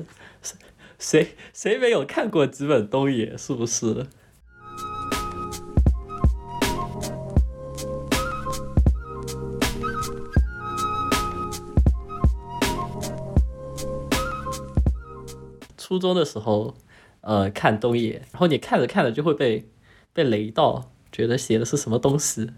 [0.40, 0.56] 谁，
[0.98, 3.36] 谁谁没有看过几本东野？
[3.36, 4.06] 是不是？
[15.76, 16.74] 初中的时候，
[17.20, 19.68] 呃，看东野，然后你看着看着就会被
[20.14, 22.50] 被雷到，觉得写的是什么东西。